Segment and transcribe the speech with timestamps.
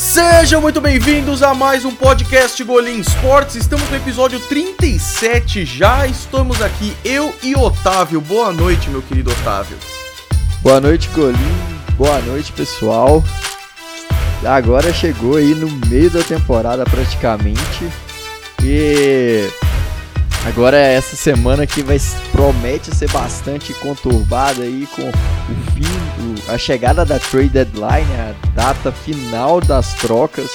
[0.00, 3.54] Sejam muito bem-vindos a mais um podcast Golim Sports.
[3.54, 6.06] Estamos no episódio 37 já.
[6.06, 8.18] Estamos aqui, eu e Otávio.
[8.18, 9.76] Boa noite, meu querido Otávio.
[10.62, 11.36] Boa noite, Golim.
[11.98, 13.22] Boa noite, pessoal.
[14.42, 17.92] Agora chegou aí no meio da temporada praticamente.
[18.62, 19.50] E
[20.46, 21.98] agora é essa semana que vai
[22.32, 25.12] promete ser bastante conturbada aí com o
[25.72, 30.50] fim, o, a chegada da trade deadline, a data final das trocas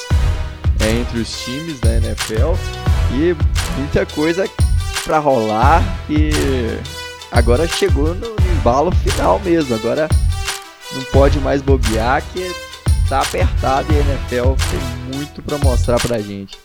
[0.80, 2.54] é, entre os times da NFL
[3.14, 3.36] e
[3.78, 4.50] muita coisa
[5.04, 6.32] para rolar e
[7.32, 9.76] agora chegou no embalo final mesmo.
[9.76, 10.10] Agora
[10.94, 12.52] não pode mais bobear que
[13.08, 16.58] tá apertado e a NFL tem muito para mostrar pra gente.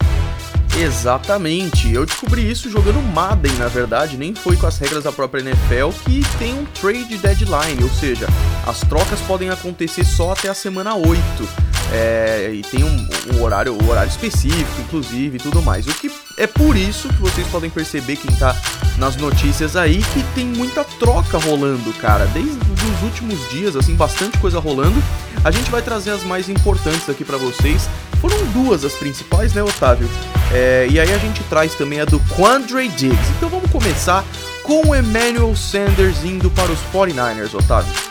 [0.79, 1.93] Exatamente.
[1.93, 5.91] Eu descobri isso jogando Madden, na verdade, nem foi com as regras da própria NFL
[6.05, 8.27] que tem um trade deadline, ou seja,
[8.67, 11.71] as trocas podem acontecer só até a semana 8.
[11.93, 15.87] É, e tem um, um, horário, um horário específico, inclusive, e tudo mais.
[15.87, 18.57] O que é por isso que vocês podem perceber quem tá
[18.97, 22.27] nas notícias aí que tem muita troca rolando, cara.
[22.27, 25.03] Desde os últimos dias, assim, bastante coisa rolando.
[25.43, 27.89] A gente vai trazer as mais importantes aqui para vocês.
[28.21, 30.09] Foram duas as principais, né, Otávio?
[30.53, 33.31] É, e aí a gente traz também a do Quandre Diggs.
[33.37, 34.25] Então vamos começar
[34.63, 38.10] com o Emmanuel Sanders indo para os 49ers, Otávio.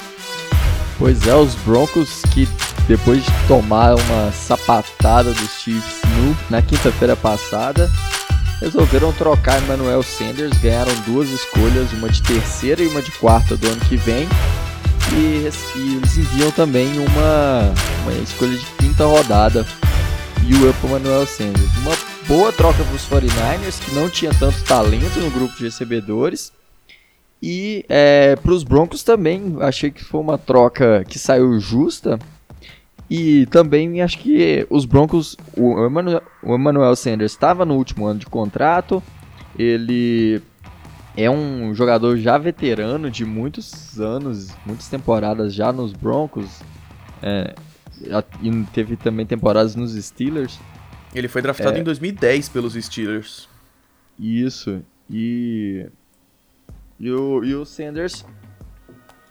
[1.00, 2.45] Pois é, os Broncos que
[2.86, 7.89] depois de tomar uma sapatada dos Chiefs no, na quinta-feira passada,
[8.59, 13.67] resolveram trocar Emmanuel Sanders, ganharam duas escolhas, uma de terceira e uma de quarta do
[13.67, 14.27] ano que vem.
[15.14, 19.66] E, e eles enviam também uma, uma escolha de quinta rodada
[20.44, 21.77] e o para Emmanuel Sanders.
[21.77, 21.95] Uma
[22.27, 26.52] boa troca para os 49ers, que não tinha tanto talento no grupo de recebedores.
[27.41, 32.19] E é, para os Broncos também, achei que foi uma troca que saiu justa.
[33.09, 38.19] E também acho que os Broncos, o Emmanuel, o Emmanuel Sanders estava no último ano
[38.19, 39.02] de contrato.
[39.58, 40.41] Ele
[41.17, 46.61] é um jogador já veterano de muitos anos, muitas temporadas já nos Broncos.
[47.21, 47.55] É,
[48.41, 50.59] e teve também temporadas nos Steelers.
[51.14, 53.49] Ele foi draftado é, em 2010 pelos Steelers.
[54.19, 54.81] Isso.
[55.09, 55.87] E.
[56.99, 58.26] E o, e o Sanders.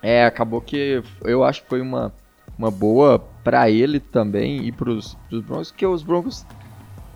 [0.00, 2.14] É, acabou que eu acho que foi uma,
[2.56, 6.46] uma boa para ele também e pros, pros Broncos, porque os Broncos.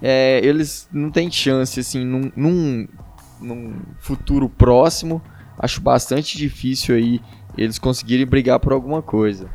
[0.00, 2.88] É, eles não têm chance, assim, num, num,
[3.40, 5.22] num futuro próximo.
[5.56, 7.20] Acho bastante difícil aí
[7.56, 9.48] eles conseguirem brigar por alguma coisa.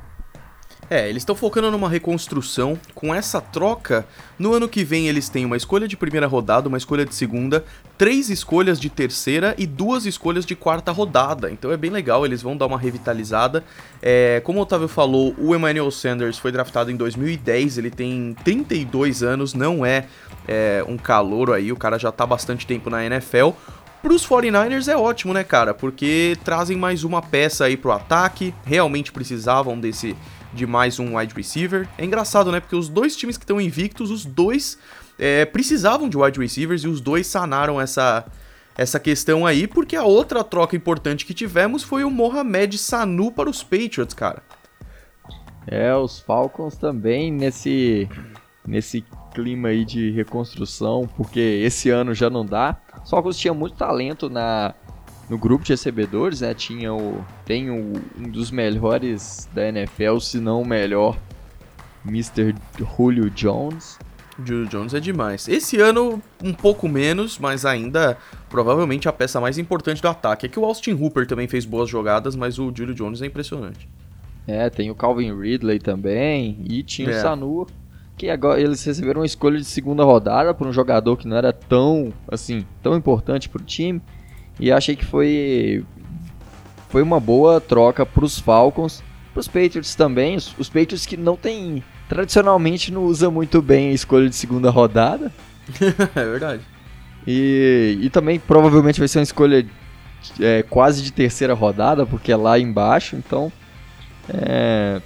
[0.90, 2.80] É, eles estão focando numa reconstrução.
[2.96, 4.06] Com essa troca,
[4.40, 7.66] no ano que vem eles têm uma escolha de primeira rodada, uma escolha de segunda,
[7.98, 11.52] três escolhas de terceira e duas escolhas de quarta rodada.
[11.52, 13.66] Então é bem legal, eles vão dar uma revitalizada.
[14.02, 19.24] É, como o Otávio falou, o Emmanuel Sanders foi draftado em 2010, ele tem 32
[19.24, 20.06] anos, não é,
[20.48, 23.50] é um calouro aí, o cara já tá bastante tempo na NFL.
[24.02, 25.74] Para os 49ers é ótimo, né, cara?
[25.74, 30.16] Porque trazem mais uma peça aí pro ataque, realmente precisavam desse
[30.53, 31.88] de mais um wide receiver.
[31.97, 32.59] É engraçado, né?
[32.59, 34.78] Porque os dois times que estão invictos, os dois
[35.19, 38.25] é, precisavam de wide receivers e os dois sanaram essa,
[38.78, 43.50] essa questão aí, porque a outra troca importante que tivemos foi o Mohamed Sanu para
[43.50, 44.41] os Patriots, cara.
[45.66, 48.07] É, os Falcons também nesse
[48.66, 49.03] nesse
[49.34, 52.78] clima aí de reconstrução, porque esse ano já não dá.
[53.03, 54.74] Os Falcons tinham muito talento na
[55.29, 60.39] no grupo de recebedores, né, tinha o, tem o, um dos melhores da NFL, se
[60.39, 61.17] não o melhor,
[62.05, 62.55] Mr.
[62.77, 63.99] Julio Jones.
[64.43, 65.47] Julio Jones é demais.
[65.47, 68.17] Esse ano, um pouco menos, mas ainda
[68.49, 70.45] provavelmente a peça mais importante do ataque.
[70.45, 73.89] É que o Austin Hooper também fez boas jogadas, mas o Julio Jones é impressionante.
[74.47, 77.17] É, tem o Calvin Ridley também, e tinha é.
[77.17, 77.67] o Sanu,
[78.15, 81.51] que agora eles receberam uma escolha de segunda rodada por um jogador que não era
[81.51, 84.01] tão, assim, tão importante para o time.
[84.59, 85.83] E achei que foi
[86.89, 90.36] foi uma boa troca para os Falcons, para os Patriots também.
[90.36, 94.69] Os, os, Patriots que não tem tradicionalmente não usa muito bem a escolha de segunda
[94.69, 95.31] rodada.
[96.15, 96.62] é verdade.
[97.25, 99.65] E, e também provavelmente vai ser uma escolha
[100.39, 103.18] é, quase de terceira rodada, porque é lá embaixo.
[103.18, 103.51] Então,
[104.30, 105.01] é,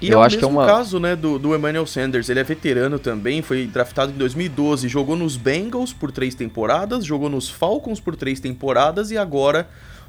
[0.00, 0.66] e eu é o acho mesmo que é uma...
[0.66, 2.28] caso, né, do, do Emmanuel Sanders.
[2.28, 7.28] Ele é veterano também, foi draftado em 2012, jogou nos Bengals por três temporadas, jogou
[7.28, 9.68] nos Falcons por três temporadas e agora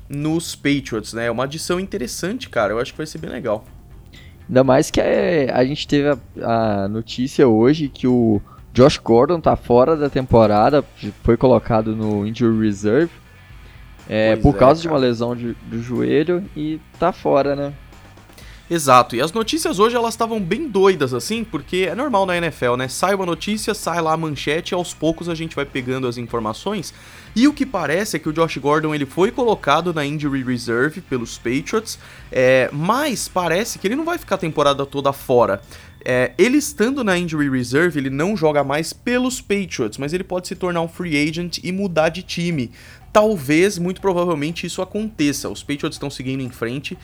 [0.09, 1.27] nos Patriots, né?
[1.27, 2.73] É uma adição interessante, cara.
[2.73, 3.65] Eu acho que vai ser bem legal.
[4.47, 6.09] Ainda mais que é, a gente teve
[6.41, 8.39] a, a, notícia hoje que o
[8.73, 10.83] Josh Gordon tá fora da temporada,
[11.23, 13.11] foi colocado no Injury Reserve
[14.07, 17.73] é, por é, causa de uma lesão de, do joelho e tá fora, né?
[18.67, 22.75] Exato, e as notícias hoje elas estavam bem doidas assim, porque é normal na NFL,
[22.75, 22.87] né?
[22.87, 26.91] Sai uma notícia, sai lá a manchete, aos poucos a gente vai pegando as informações.
[27.35, 30.99] E o que parece é que o Josh Gordon ele foi colocado na injury reserve
[31.01, 31.99] pelos Patriots,
[32.31, 35.61] é, mas parece que ele não vai ficar a temporada toda fora.
[36.03, 40.47] É, ele estando na injury reserve, ele não joga mais pelos Patriots, mas ele pode
[40.47, 42.71] se tornar um free agent e mudar de time
[43.15, 45.47] talvez, muito provavelmente, isso aconteça.
[45.47, 46.97] Os Patriots estão seguindo em frente,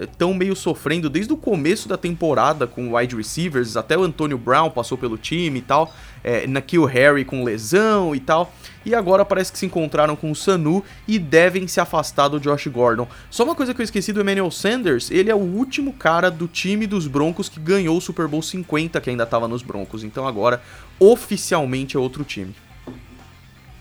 [0.00, 4.36] estão é, meio sofrendo desde o começo da temporada com wide receivers, até o Antonio
[4.36, 5.94] Brown passou pelo time e tal,
[6.24, 8.52] é, Nakil Harry com lesão e tal,
[8.84, 12.66] e agora parece que se encontraram com o Sanu e devem se afastar do Josh
[12.66, 13.06] Gordon.
[13.30, 16.48] Só uma coisa que eu esqueci do Emmanuel Sanders, ele é o último cara do
[16.48, 20.26] time dos Broncos que ganhou o Super Bowl 50, que ainda estava nos Broncos, então
[20.26, 20.60] agora
[20.98, 22.52] oficialmente é outro time.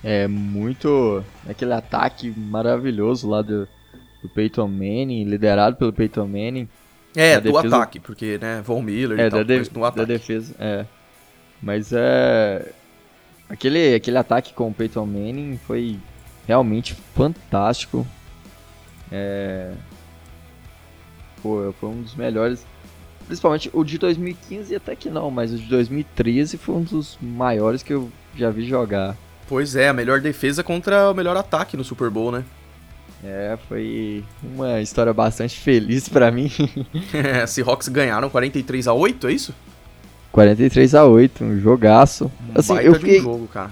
[0.03, 1.23] É muito.
[1.47, 3.67] aquele ataque maravilhoso lá do,
[4.21, 6.69] do Peyton Manning, liderado pelo Peyton Manning.
[7.15, 7.75] É, do defesa...
[7.75, 9.95] ataque, porque, né, Von Miller é, e tal, da, de...
[9.97, 10.85] da defesa, é.
[11.61, 12.71] Mas é.
[13.49, 15.99] Aquele, aquele ataque com o Peyton Manning foi
[16.47, 18.05] realmente fantástico.
[19.11, 19.73] É.
[21.41, 22.65] Pô, foi um dos melhores.
[23.25, 27.83] Principalmente o de 2015 até que não, mas o de 2013 foi um dos maiores
[27.83, 29.15] que eu já vi jogar.
[29.49, 32.43] Pois é, a melhor defesa contra o melhor ataque no Super Bowl, né?
[33.23, 36.51] É, foi uma história bastante feliz para mim.
[37.11, 39.55] é, Seahawks ganharam 43 a 8, é isso?
[40.31, 42.31] 43 a 8, um jogaço.
[42.47, 43.19] Um assim, eu fiquei...
[43.19, 43.71] Um jogo, cara.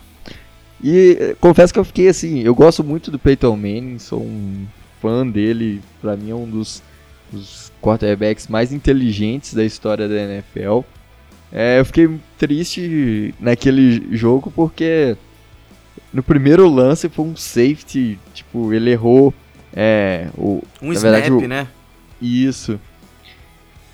[0.83, 4.65] E eh, confesso que eu fiquei assim, eu gosto muito do Peyton Manning, sou um
[4.99, 6.81] fã dele, para mim é um dos,
[7.31, 10.81] dos quarterbacks mais inteligentes da história da NFL.
[11.51, 15.15] É, eu fiquei triste naquele jogo porque
[16.13, 19.33] no primeiro lance foi um safety, tipo, ele errou.
[19.73, 21.67] É, o, um snap, verdade, o, né?
[22.21, 22.79] Isso.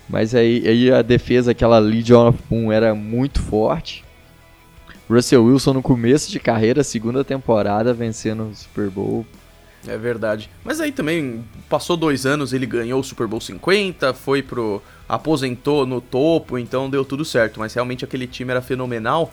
[0.08, 4.04] Mas aí, aí a defesa, aquela Legion of Boom, era muito forte.
[5.08, 9.26] Russell Wilson no começo de carreira, segunda temporada, vencendo o Super Bowl.
[9.86, 10.50] É verdade.
[10.64, 14.82] Mas aí também passou dois anos, ele ganhou o Super Bowl 50, foi pro.
[15.08, 17.60] aposentou no topo, então deu tudo certo.
[17.60, 19.32] Mas realmente aquele time era fenomenal.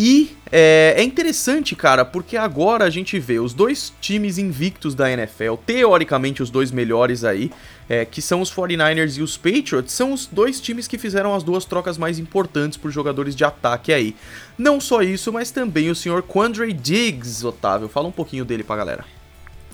[0.00, 5.10] E é, é, interessante, cara, porque agora a gente vê os dois times invictos da
[5.10, 7.50] NFL, teoricamente os dois melhores aí,
[7.88, 11.42] é, que são os 49ers e os Patriots, são os dois times que fizeram as
[11.42, 14.14] duas trocas mais importantes por jogadores de ataque aí.
[14.56, 17.88] Não só isso, mas também o senhor Quandre Diggs, Otávio.
[17.88, 19.04] Fala um pouquinho dele pra galera.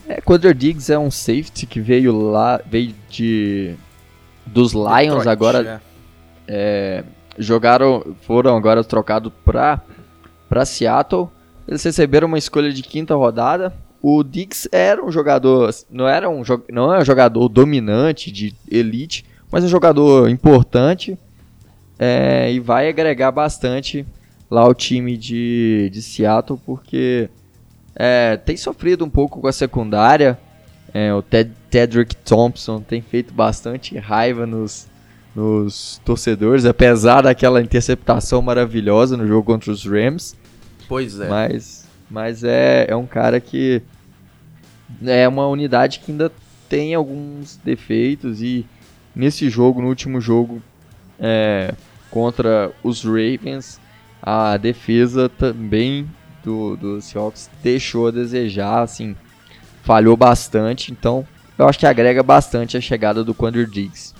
[0.07, 3.75] É, Quandre Diggs é um safety que veio lá, veio de
[4.43, 5.81] dos Lions Detroit, agora.
[5.81, 5.95] É.
[6.47, 7.03] É,
[7.37, 9.81] jogaram, foram agora trocados pra
[10.47, 11.27] para Seattle.
[11.67, 13.73] Eles receberam uma escolha de quinta rodada.
[14.01, 19.25] O Dix era um jogador, não era um, não é um jogador dominante de elite,
[19.51, 21.17] mas é um jogador importante
[21.97, 24.05] é, e vai agregar bastante
[24.49, 27.29] lá o time de, de Seattle, porque
[27.95, 30.37] é, tem sofrido um pouco com a secundária.
[30.93, 34.87] É, o Ted, Tedrick Thompson tem feito bastante raiva nos,
[35.35, 40.35] nos torcedores, apesar daquela interceptação maravilhosa no jogo contra os Rams.
[40.87, 41.27] Pois é.
[41.27, 43.81] Mas, mas é, é um cara que
[45.05, 46.31] é uma unidade que ainda
[46.69, 48.65] tem alguns defeitos e
[49.15, 50.61] nesse jogo, no último jogo
[51.19, 51.73] é,
[52.09, 53.79] contra os Ravens,
[54.21, 56.09] a defesa também
[56.43, 59.15] do, do Seahawks deixou a desejar, assim,
[59.83, 61.27] falhou bastante, então
[61.57, 64.14] eu acho que agrega bastante a chegada do Quandre Diggs.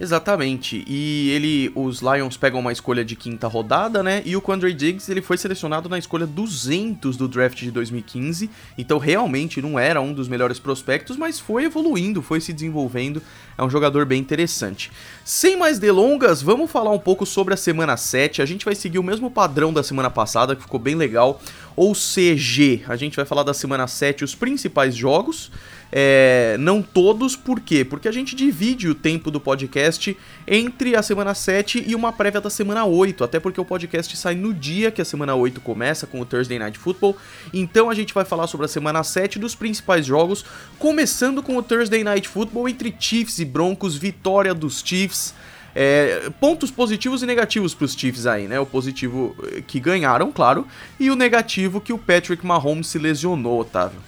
[0.00, 0.82] Exatamente.
[0.86, 4.22] E ele, os Lions pegam uma escolha de quinta rodada, né?
[4.24, 8.48] E o Quandre Diggs, ele foi selecionado na escolha 200 do draft de 2015.
[8.78, 13.22] Então, realmente não era um dos melhores prospectos, mas foi evoluindo, foi se desenvolvendo.
[13.58, 14.90] É um jogador bem interessante.
[15.22, 18.40] Sem mais delongas, vamos falar um pouco sobre a semana 7.
[18.40, 21.42] A gente vai seguir o mesmo padrão da semana passada, que ficou bem legal.
[21.76, 25.50] Ou CG, a gente vai falar da semana 7 os principais jogos.
[25.92, 27.84] É, não todos, por quê?
[27.84, 30.16] Porque a gente divide o tempo do podcast
[30.46, 34.34] entre a semana 7 e uma prévia da semana 8, até porque o podcast sai
[34.34, 37.16] no dia que a semana 8 começa, com o Thursday Night Football.
[37.52, 40.44] Então a gente vai falar sobre a semana 7 dos principais jogos,
[40.78, 45.34] começando com o Thursday Night Football entre Chiefs e Broncos, vitória dos Chiefs.
[45.72, 48.58] É, pontos positivos e negativos para os Chiefs aí, né?
[48.58, 50.66] O positivo eh, que ganharam, claro,
[50.98, 54.00] e o negativo que o Patrick Mahomes se lesionou, Otávio.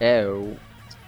[0.00, 0.56] É, eu,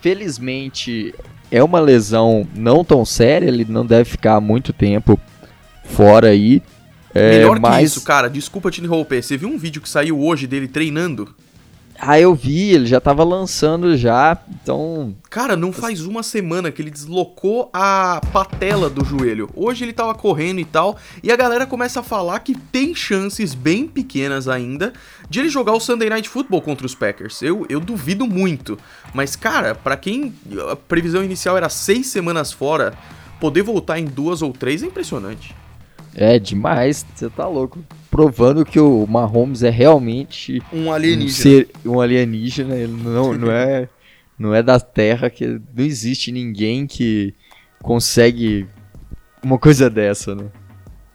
[0.03, 1.15] felizmente
[1.51, 5.19] é uma lesão não tão séria, ele não deve ficar muito tempo
[5.85, 6.63] fora aí.
[7.15, 7.77] É, Melhor mas...
[7.77, 11.35] que isso, cara, desculpa te interromper, você viu um vídeo que saiu hoje dele treinando?
[12.05, 15.15] Ah, eu vi, ele já tava lançando já, então.
[15.31, 19.49] Cara, não faz uma semana que ele deslocou a patela do joelho.
[19.55, 23.55] Hoje ele tava correndo e tal, e a galera começa a falar que tem chances
[23.55, 24.93] bem pequenas ainda
[25.31, 27.41] de ele jogar o Sunday Night Football contra os Packers.
[27.41, 28.77] Eu, eu duvido muito.
[29.15, 30.35] Mas, cara, para quem
[30.73, 32.95] a previsão inicial era seis semanas fora,
[33.39, 35.55] poder voltar em duas ou três é impressionante.
[36.17, 37.79] É demais, você tá louco
[38.13, 41.25] provando que o Mahomes é realmente um alienígena.
[41.25, 43.89] Um, ser, um alienígena, ele não, não é
[44.39, 47.35] não é da Terra que não existe ninguém que
[47.81, 48.67] consegue
[49.43, 50.45] uma coisa dessa, né?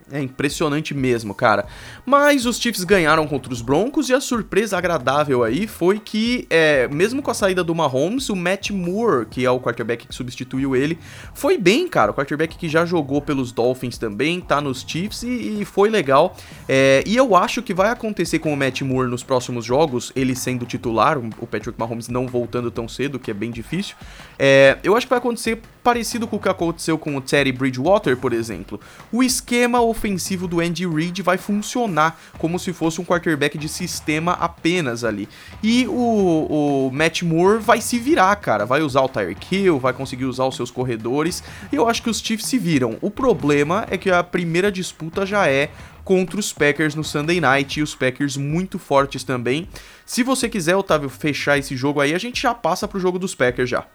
[0.09, 1.65] É impressionante mesmo, cara.
[2.05, 6.87] Mas os Chiefs ganharam contra os Broncos e a surpresa agradável aí foi que, é,
[6.87, 10.77] mesmo com a saída do Mahomes, o Matt Moore, que é o quarterback que substituiu
[10.77, 10.97] ele,
[11.33, 12.11] foi bem, cara.
[12.11, 16.37] O quarterback que já jogou pelos Dolphins também, tá nos Chiefs e, e foi legal.
[16.69, 20.35] É, e eu acho que vai acontecer com o Matt Moore nos próximos jogos, ele
[20.35, 23.97] sendo titular, o Patrick Mahomes não voltando tão cedo, que é bem difícil.
[24.39, 28.17] É, eu acho que vai acontecer parecido com o que aconteceu com o Teddy Bridgewater,
[28.17, 28.77] por exemplo.
[29.09, 34.33] O esquema ofensivo do Andy Reid vai funcionar como se fosse um quarterback de sistema
[34.33, 35.27] apenas ali.
[35.61, 38.65] E o, o Matt Moore vai se virar, cara.
[38.65, 41.43] Vai usar o Tyreek Hill, vai conseguir usar os seus corredores.
[41.71, 42.97] E eu acho que os Chiefs se viram.
[43.01, 45.69] O problema é que a primeira disputa já é
[46.03, 49.67] contra os Packers no Sunday Night e os Packers muito fortes também.
[50.05, 53.35] Se você quiser, Otávio, fechar esse jogo aí, a gente já passa pro jogo dos
[53.35, 53.85] Packers já.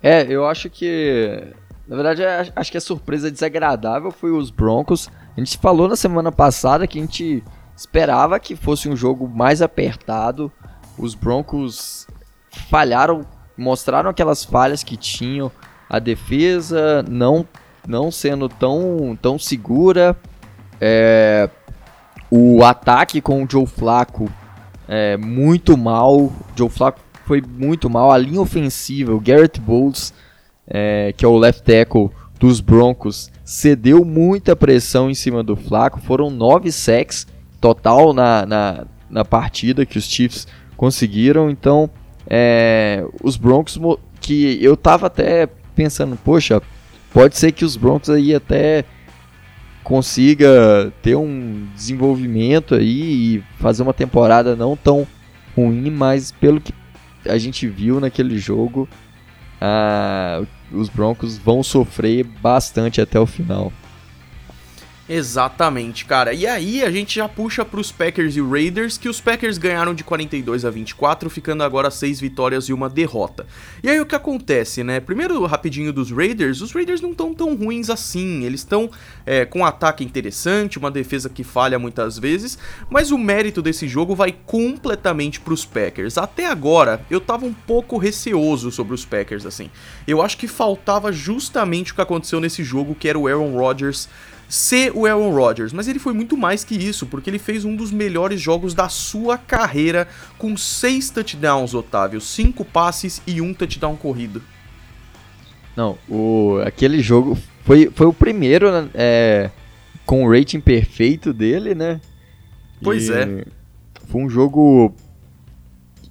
[0.00, 1.52] É, eu acho que.
[1.86, 5.08] Na verdade, é, acho que a surpresa desagradável foi os Broncos.
[5.36, 7.44] A gente falou na semana passada que a gente
[7.76, 10.50] esperava que fosse um jogo mais apertado.
[10.98, 12.06] Os Broncos
[12.68, 13.24] falharam,
[13.56, 15.52] mostraram aquelas falhas que tinham.
[15.88, 17.46] A defesa não,
[17.86, 20.16] não sendo tão, tão segura.
[20.80, 21.48] É,
[22.30, 24.28] o ataque com o Joe Flacco
[24.88, 26.16] é muito mal.
[26.16, 28.10] O Joe Flacco foi muito mal.
[28.10, 30.12] A linha ofensiva, o Garrett Bowles,
[30.66, 36.00] é, que é o left tackle dos Broncos, cedeu muita pressão em cima do Flaco.
[36.00, 37.26] Foram nove sacks
[37.60, 40.46] total na, na, na partida que os Chiefs
[40.76, 41.50] conseguiram.
[41.50, 41.88] Então,
[42.28, 43.78] é, os Broncos,
[44.20, 46.60] que eu tava até pensando, poxa,
[47.12, 48.84] pode ser que os Broncos aí até
[49.82, 55.06] consiga ter um desenvolvimento aí e fazer uma temporada não tão
[55.56, 56.74] ruim, mas pelo que
[57.24, 58.88] a gente viu naquele jogo,
[59.60, 63.72] ah, os Broncos vão sofrer bastante até o final.
[65.08, 66.32] Exatamente, cara.
[66.32, 69.94] E aí a gente já puxa para os Packers e Raiders, que os Packers ganharam
[69.94, 73.46] de 42 a 24, ficando agora 6 vitórias e uma derrota.
[73.84, 74.98] E aí o que acontece, né?
[74.98, 78.42] Primeiro, rapidinho dos Raiders, os Raiders não estão tão ruins assim.
[78.42, 78.90] Eles estão
[79.24, 82.58] é, com um ataque interessante, uma defesa que falha muitas vezes,
[82.90, 86.18] mas o mérito desse jogo vai completamente para os Packers.
[86.18, 89.70] Até agora, eu tava um pouco receoso sobre os Packers, assim.
[90.06, 94.08] Eu acho que faltava justamente o que aconteceu nesse jogo, que era o Aaron Rodgers
[94.48, 97.74] ser o Aaron Rodgers, mas ele foi muito mais que isso, porque ele fez um
[97.74, 100.06] dos melhores jogos da sua carreira
[100.38, 104.42] com seis touchdowns, Otávio, cinco passes e um touchdown corrido.
[105.76, 109.50] Não, o, aquele jogo foi, foi o primeiro né, é,
[110.06, 112.00] com o rating perfeito dele, né?
[112.82, 113.44] Pois e é.
[114.08, 114.94] Foi um jogo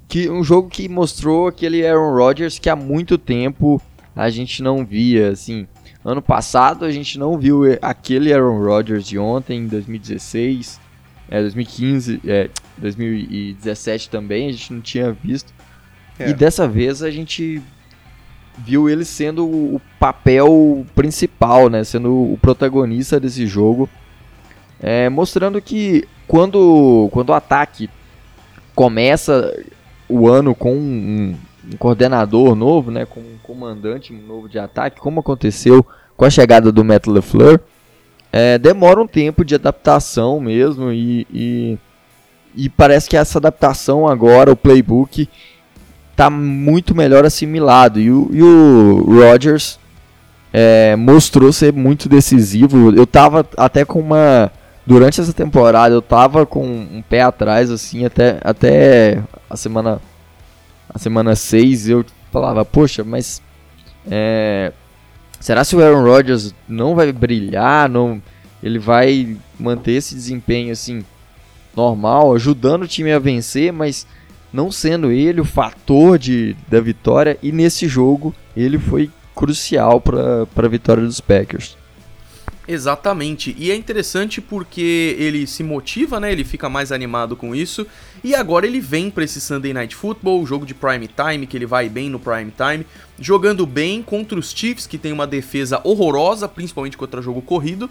[0.08, 3.82] que um jogo que mostrou aquele Aaron Rodgers que há muito tempo
[4.16, 5.68] a gente não via, assim.
[6.06, 10.80] Ano passado a gente não viu aquele Aaron Rodgers de ontem, em 2016,
[11.28, 15.52] é, 2015, é, 2017 também, a gente não tinha visto.
[16.20, 16.30] É.
[16.30, 17.60] E dessa vez a gente
[18.56, 21.84] viu ele sendo o papel principal, né?
[21.84, 23.90] Sendo o protagonista desse jogo.
[24.80, 27.90] É, mostrando que quando, quando o ataque
[28.76, 29.58] começa
[30.08, 31.36] o ano com um,
[31.74, 36.72] um coordenador novo, né, com um comandante novo de ataque, como aconteceu com a chegada
[36.72, 37.60] do Matt LeFleur,
[38.32, 41.78] é, demora um tempo de adaptação mesmo e, e,
[42.56, 45.30] e, parece que essa adaptação agora, o playbook,
[46.12, 49.80] está muito melhor assimilado e o, e o Rodgers
[50.52, 52.94] é, mostrou ser muito decisivo.
[52.94, 54.52] Eu tava até com uma
[54.86, 59.20] durante essa temporada eu tava com um pé atrás assim até até
[59.50, 60.00] a semana
[60.96, 63.42] a semana 6 eu falava, poxa, mas
[64.10, 64.72] é,
[65.42, 68.22] será se o Aaron Rodgers não vai brilhar, não,
[68.64, 71.04] ele vai manter esse desempenho assim
[71.76, 74.08] normal, ajudando o time a vencer, mas
[74.54, 80.48] não sendo ele o fator de, da vitória e nesse jogo ele foi crucial para
[80.56, 81.78] a vitória dos Packers.
[82.68, 83.56] Exatamente.
[83.58, 86.32] E é interessante porque ele se motiva, né?
[86.32, 87.86] Ele fica mais animado com isso.
[88.24, 91.66] E agora ele vem para esse Sunday Night Football, jogo de prime time, que ele
[91.66, 92.86] vai bem no prime time,
[93.20, 97.90] jogando bem contra os Chiefs, que tem uma defesa horrorosa, principalmente contra jogo corrido.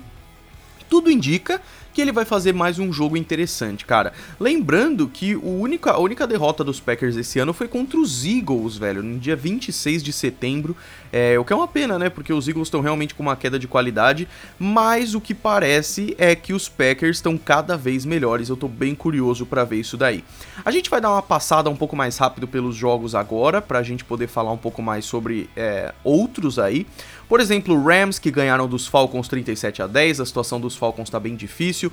[0.90, 1.60] Tudo indica
[1.94, 4.12] que ele vai fazer mais um jogo interessante, cara.
[4.38, 8.76] Lembrando que o única, a única derrota dos Packers esse ano foi contra os Eagles,
[8.76, 10.76] velho, no dia 26 de setembro.
[11.12, 12.10] É, o que é uma pena, né?
[12.10, 14.26] Porque os Eagles estão realmente com uma queda de qualidade,
[14.58, 18.48] mas o que parece é que os Packers estão cada vez melhores.
[18.48, 20.24] Eu tô bem curioso para ver isso daí.
[20.64, 24.04] A gente vai dar uma passada um pouco mais rápido pelos jogos agora, pra gente
[24.04, 26.84] poder falar um pouco mais sobre é, outros aí.
[27.28, 31.18] Por exemplo, Rams que ganharam dos Falcons 37 a 10, a situação dos Falcons tá
[31.18, 31.83] bem difícil.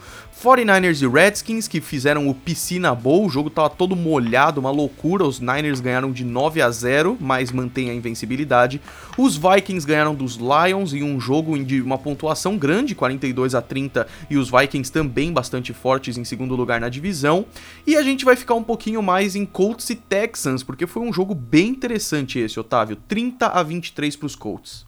[0.41, 5.23] 49ers e Redskins que fizeram o Piscina Bowl, o jogo tava todo molhado, uma loucura.
[5.23, 8.81] Os Niners ganharam de 9 a 0, mas mantém a invencibilidade.
[9.17, 14.07] Os Vikings ganharam dos Lions em um jogo de uma pontuação grande, 42 a 30,
[14.29, 17.45] e os Vikings também bastante fortes em segundo lugar na divisão.
[17.85, 21.13] E a gente vai ficar um pouquinho mais em Colts e Texans, porque foi um
[21.13, 22.97] jogo bem interessante esse, Otávio.
[23.07, 24.85] 30 a 23 para os Colts.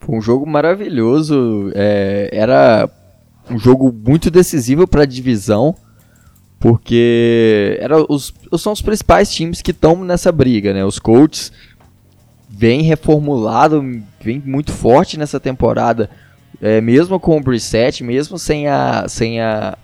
[0.00, 1.70] Foi um jogo maravilhoso.
[1.74, 2.88] É, era
[3.50, 5.74] um jogo muito decisivo para a divisão,
[6.58, 10.84] porque era os, são os principais times que estão nessa briga, né?
[10.84, 11.52] Os Colts
[12.48, 13.82] vem reformulado,
[14.20, 16.10] vem muito forte nessa temporada,
[16.60, 19.76] é, mesmo com o Brissett, mesmo sem a, sem a,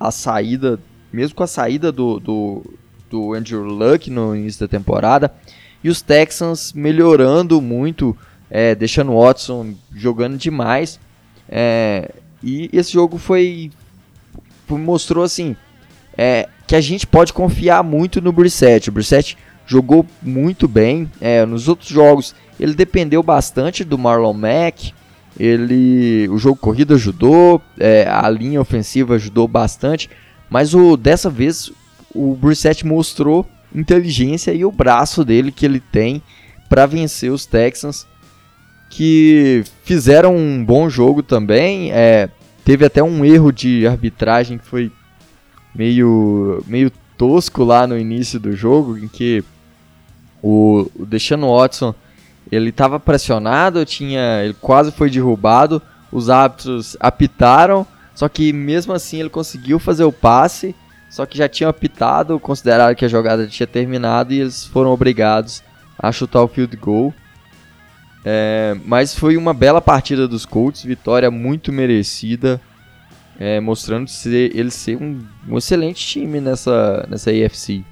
[0.00, 0.80] a saída,
[1.12, 2.74] mesmo com a saída do, do,
[3.10, 5.32] do Andrew Luck no início da temporada,
[5.82, 8.16] e os Texans melhorando muito
[8.50, 11.00] é, deixando Watson jogando demais.
[11.48, 12.10] É,
[12.44, 13.70] e esse jogo foi,
[14.68, 15.56] mostrou assim
[16.16, 18.90] é, que a gente pode confiar muito no Brissett.
[18.90, 19.36] O Brissett
[19.66, 21.10] jogou muito bem.
[21.20, 24.92] É, nos outros jogos ele dependeu bastante do Marlon Mack.
[25.40, 30.08] Ele, o jogo corrido ajudou, é, a linha ofensiva ajudou bastante,
[30.48, 31.72] mas o dessa vez
[32.14, 36.22] o Brissett mostrou inteligência e o braço dele que ele tem
[36.68, 38.06] para vencer os Texans
[38.88, 41.90] que fizeram um bom jogo também.
[41.90, 42.28] É,
[42.64, 44.90] teve até um erro de arbitragem que foi
[45.74, 49.44] meio, meio tosco lá no início do jogo, em que
[50.42, 51.94] o, o Watson
[52.50, 55.80] ele estava pressionado, tinha, ele quase foi derrubado,
[56.12, 60.74] os árbitros apitaram, só que mesmo assim ele conseguiu fazer o passe,
[61.10, 65.62] só que já tinham apitado, consideraram que a jogada tinha terminado e eles foram obrigados
[65.98, 67.14] a chutar o field goal.
[68.24, 72.60] É, mas foi uma bela partida dos Colts, vitória muito merecida,
[73.38, 77.84] é, mostrando ser, ele ser um, um, excelente time nessa, nessa AFC.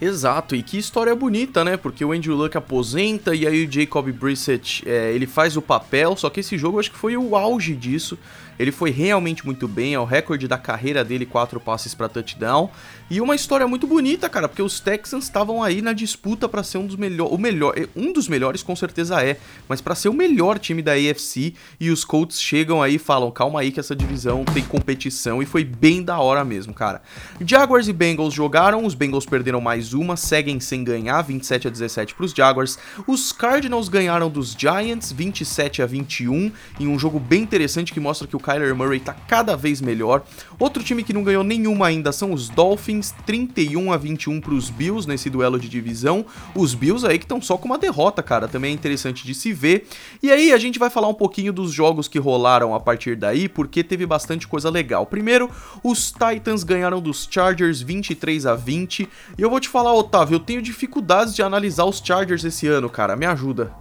[0.00, 1.76] Exato, e que história bonita, né?
[1.76, 6.16] Porque o Andrew Luck aposenta e aí o Jacob Brissett é, ele faz o papel,
[6.16, 8.18] só que esse jogo acho que foi o auge disso.
[8.58, 12.70] Ele foi realmente muito bem, é o recorde da carreira dele, quatro passes para touchdown.
[13.10, 16.76] E uma história muito bonita, cara, porque os Texans estavam aí na disputa para ser
[16.76, 20.10] um dos melhores, o melhor, eh, um dos melhores com certeza é, mas para ser
[20.10, 23.80] o melhor time da AFC e os Colts chegam aí e falam: "Calma aí que
[23.80, 27.00] essa divisão tem competição" e foi bem da hora mesmo, cara.
[27.40, 32.14] Jaguars e Bengals jogaram, os Bengals perderam mais uma, seguem sem ganhar, 27 a 17
[32.14, 32.78] para os Jaguars.
[33.06, 38.28] Os Cardinals ganharam dos Giants, 27 a 21, em um jogo bem interessante que mostra
[38.28, 40.22] que o Kyler Murray tá cada vez melhor.
[40.58, 44.70] Outro time que não ganhou nenhuma ainda são os Dolphins, 31 a 21 para os
[44.70, 46.24] Bills nesse duelo de divisão.
[46.54, 49.52] Os Bills aí que estão só com uma derrota, cara, também é interessante de se
[49.52, 49.86] ver.
[50.22, 53.48] E aí a gente vai falar um pouquinho dos jogos que rolaram a partir daí,
[53.48, 55.06] porque teve bastante coisa legal.
[55.06, 55.50] Primeiro,
[55.82, 59.08] os Titans ganharam dos Chargers 23 a 20.
[59.36, 62.90] E eu vou te falar, Otávio, eu tenho dificuldades de analisar os Chargers esse ano,
[62.90, 63.16] cara.
[63.16, 63.72] Me ajuda.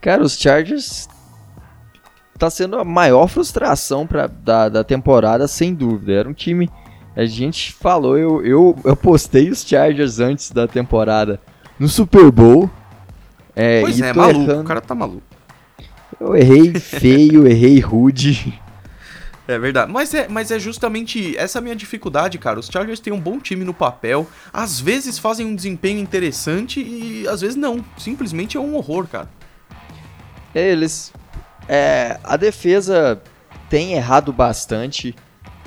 [0.00, 1.08] Cara, os Chargers
[2.42, 6.12] tá sendo a maior frustração pra, da, da temporada, sem dúvida.
[6.12, 6.68] Era um time.
[7.14, 11.40] A gente falou, eu, eu, eu postei os Chargers antes da temporada
[11.78, 12.70] no Super Bowl.
[13.54, 14.60] É, pois é, maluco, errando.
[14.62, 15.22] o cara tá maluco.
[16.18, 18.58] Eu errei feio, errei rude.
[19.46, 19.92] É verdade.
[19.92, 22.60] Mas é, mas é justamente essa minha dificuldade, cara.
[22.60, 24.26] Os Chargers têm um bom time no papel.
[24.52, 27.84] Às vezes fazem um desempenho interessante e às vezes não.
[27.98, 29.28] Simplesmente é um horror, cara.
[30.54, 31.12] Eles
[31.68, 33.20] é, a defesa
[33.68, 35.14] tem errado bastante.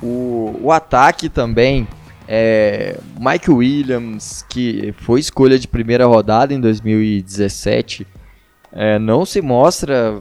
[0.02, 1.86] O, o ataque também.
[2.28, 8.06] É, Mike Williams, que foi escolha de primeira rodada em 2017,
[8.72, 10.20] é, não se mostra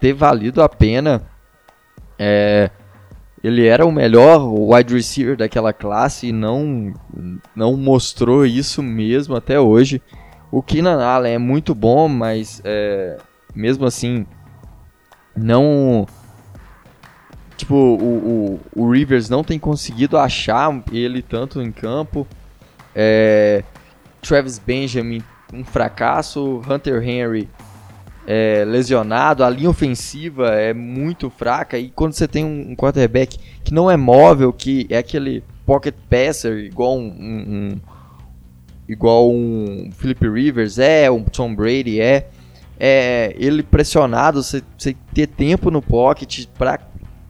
[0.00, 1.22] ter valido a pena.
[2.18, 2.70] É,
[3.44, 6.92] ele era o melhor wide receiver daquela classe e não,
[7.54, 10.02] não mostrou isso mesmo até hoje.
[10.50, 13.18] O Keenan Allen é muito bom, mas é,
[13.54, 14.26] mesmo assim
[15.36, 16.06] não
[17.56, 22.26] tipo, o, o, o, Rivers não tem conseguido achar ele tanto em campo.
[22.94, 23.64] É,
[24.20, 26.62] Travis Benjamin, um fracasso.
[26.68, 27.48] Hunter Henry
[28.26, 29.44] é, lesionado.
[29.44, 31.78] A linha ofensiva é muito fraca.
[31.78, 35.94] E quando você tem um, um quarterback que não é móvel, que é aquele pocket
[36.08, 37.80] passer, igual um, um,
[38.88, 42.28] igual um Philip Rivers é, um Tom Brady é,
[42.78, 46.78] é ele pressionado, você, você ter tempo no pocket para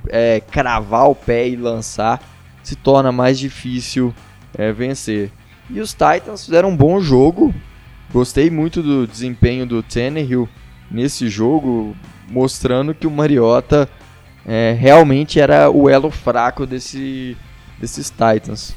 [0.09, 2.23] é, cravar o pé e lançar
[2.63, 4.15] se torna mais difícil
[4.57, 5.31] é, vencer.
[5.71, 7.55] E os Titans fizeram um bom jogo.
[8.13, 10.49] Gostei muito do desempenho do Tannehill
[10.91, 11.97] nesse jogo,
[12.29, 13.89] mostrando que o Mariota
[14.47, 17.37] é, realmente era o elo fraco desse,
[17.81, 18.75] desses Titans.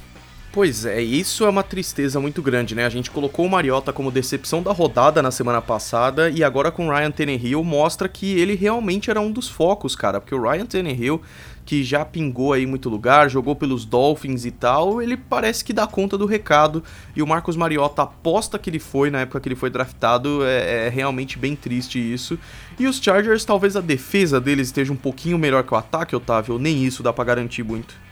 [0.51, 2.83] Pois é, isso é uma tristeza muito grande, né?
[2.83, 6.88] A gente colocou o Mariota como decepção da rodada na semana passada e agora com
[6.88, 10.65] o Ryan Tannehill mostra que ele realmente era um dos focos, cara, porque o Ryan
[10.65, 11.21] Tannehill,
[11.63, 15.85] que já pingou aí muito lugar, jogou pelos Dolphins e tal, ele parece que dá
[15.85, 16.83] conta do recado
[17.15, 20.88] e o Marcos Mariota aposta que ele foi na época que ele foi draftado, é,
[20.88, 22.39] é realmente bem triste isso.
[22.79, 26.57] E os Chargers, talvez a defesa deles esteja um pouquinho melhor que o ataque, Otávio,
[26.57, 28.09] nem isso dá para garantir muito.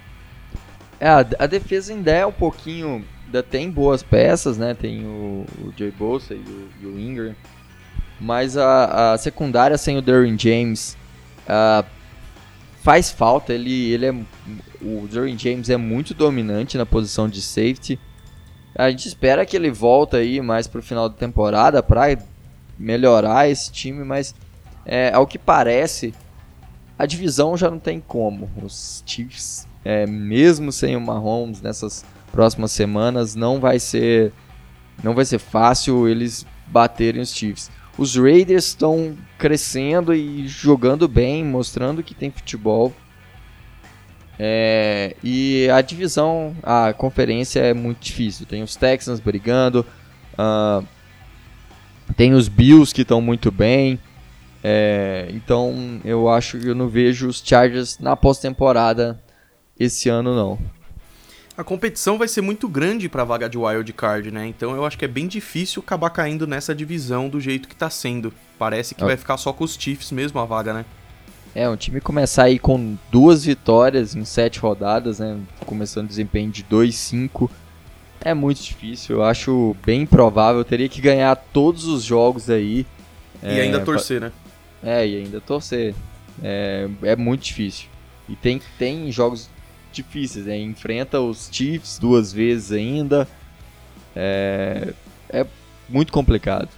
[0.99, 3.05] É, a, defesa ainda é um pouquinho.
[3.25, 4.73] Ainda tem boas peças, né?
[4.73, 7.35] Tem o, o Jay Bolsa e o, e o Ingram.
[8.19, 10.97] Mas a, a, secundária sem o Derwin James
[11.43, 11.85] uh,
[12.81, 13.53] faz falta.
[13.53, 14.15] Ele, ele é,
[14.81, 17.99] o Derwin James é muito dominante na posição de safety.
[18.73, 22.17] A gente espera que ele volte aí mais pro final da temporada para
[22.77, 24.35] melhorar esse time, mas
[24.85, 26.13] é, ao que parece,
[26.97, 28.49] a divisão já não tem como.
[28.61, 34.33] Os Chiefs é, mesmo sem o Mahomes nessas próximas semanas, não vai ser
[35.03, 37.69] não vai ser fácil eles baterem os Chiefs.
[37.97, 42.93] Os Raiders estão crescendo e jogando bem, mostrando que tem futebol.
[44.39, 48.45] É, e a divisão, a conferência é muito difícil.
[48.45, 49.85] Tem os Texans brigando,
[50.33, 50.85] uh,
[52.15, 53.99] tem os Bills que estão muito bem.
[54.63, 59.19] É, então eu acho que eu não vejo os Chargers na pós-temporada
[59.79, 60.59] esse ano não.
[61.57, 64.45] A competição vai ser muito grande para a vaga de wild card, né?
[64.45, 67.89] Então eu acho que é bem difícil acabar caindo nessa divisão do jeito que tá
[67.89, 68.31] sendo.
[68.59, 69.07] Parece que é.
[69.07, 70.85] vai ficar só com os Chiefs mesmo a vaga, né?
[71.55, 75.39] É, um time começar aí com duas vitórias em sete rodadas, né?
[75.65, 77.49] Começando desempenho de 2-5.
[78.21, 80.63] É muito difícil, eu acho bem provável.
[80.63, 82.85] Teria que ganhar todos os jogos aí.
[83.41, 84.31] E é, ainda torcer, né?
[84.83, 85.95] É, e ainda torcer.
[86.43, 87.87] É, é muito difícil.
[88.29, 89.49] E tem, tem jogos
[89.91, 90.45] difíceis.
[90.45, 90.57] Né?
[90.59, 93.27] Enfrenta os Chiefs duas vezes ainda.
[94.15, 94.93] É,
[95.29, 95.45] é
[95.89, 96.69] muito complicado.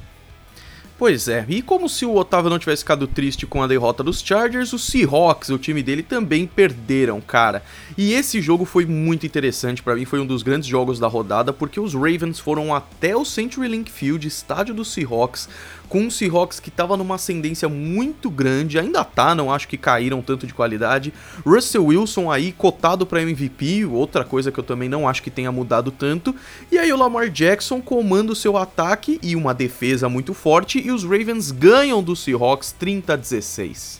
[0.99, 4.21] Pois é, e como se o Otávio não tivesse ficado triste com a derrota dos
[4.21, 7.63] Chargers, os Seahawks, o time dele, também perderam, cara.
[7.97, 11.53] E esse jogo foi muito interessante para mim, foi um dos grandes jogos da rodada,
[11.53, 15.47] porque os Ravens foram até o CenturyLink Field, estádio dos Seahawks,
[15.89, 20.21] com um Seahawks que estava numa ascendência muito grande, ainda tá, não acho que caíram
[20.21, 21.11] tanto de qualidade.
[21.43, 25.51] Russell Wilson aí cotado para MVP, outra coisa que eu também não acho que tenha
[25.51, 26.33] mudado tanto.
[26.71, 30.91] E aí o Lamar Jackson comanda o seu ataque e uma defesa muito forte e
[30.91, 33.99] os Ravens ganham do Seahawks 30 a 16.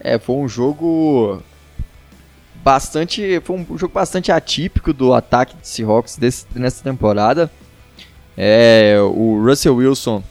[0.00, 1.40] É, foi um jogo
[2.64, 7.50] bastante, foi um jogo bastante atípico do ataque de Seahawks desse, nessa temporada.
[8.36, 10.22] É, o Russell Wilson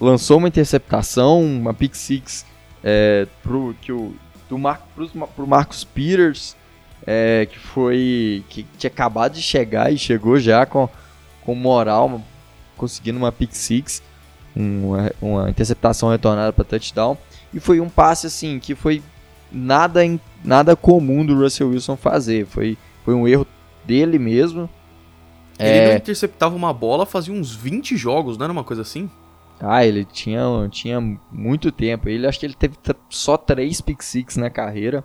[0.00, 2.44] lançou uma interceptação, uma pick six
[2.82, 4.14] é, pro, que o,
[4.48, 6.56] do Mar, pros, pro Marcus Peters,
[7.06, 10.88] é, que foi que tinha acabado de chegar e chegou já com,
[11.42, 12.20] com moral,
[12.76, 14.02] conseguindo uma pick six,
[14.54, 17.16] uma, uma interceptação retornada para touchdown
[17.52, 19.02] e foi um passe assim que foi
[19.50, 20.00] nada
[20.44, 23.46] nada comum do Russell Wilson fazer, foi foi um erro
[23.84, 24.68] dele mesmo.
[25.58, 25.88] Ele é...
[25.90, 29.08] não interceptava uma bola fazia uns 20 jogos, não era uma coisa assim?
[29.60, 32.08] Ah, ele tinha, tinha muito tempo.
[32.08, 32.76] Ele acho que ele teve
[33.08, 35.04] só três pick six na carreira.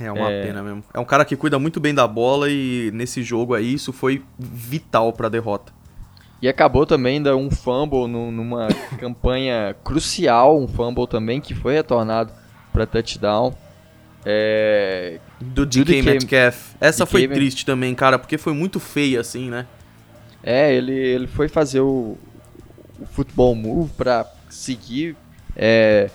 [0.00, 0.42] É uma é...
[0.42, 0.84] pena mesmo.
[0.92, 4.22] É um cara que cuida muito bem da bola e nesse jogo aí isso foi
[4.38, 5.72] vital para a derrota.
[6.40, 11.74] E acabou também dando um fumble no, numa campanha crucial, um fumble também que foi
[11.74, 12.32] retornado
[12.72, 13.54] para touchdown.
[14.24, 15.18] É...
[15.40, 16.74] Do DK Metcalf.
[16.80, 19.66] Essa DK foi triste também, cara, porque foi muito feia assim, né?
[20.42, 22.16] É, ele, ele foi fazer o,
[22.98, 25.16] o futebol move para seguir
[25.56, 26.10] é,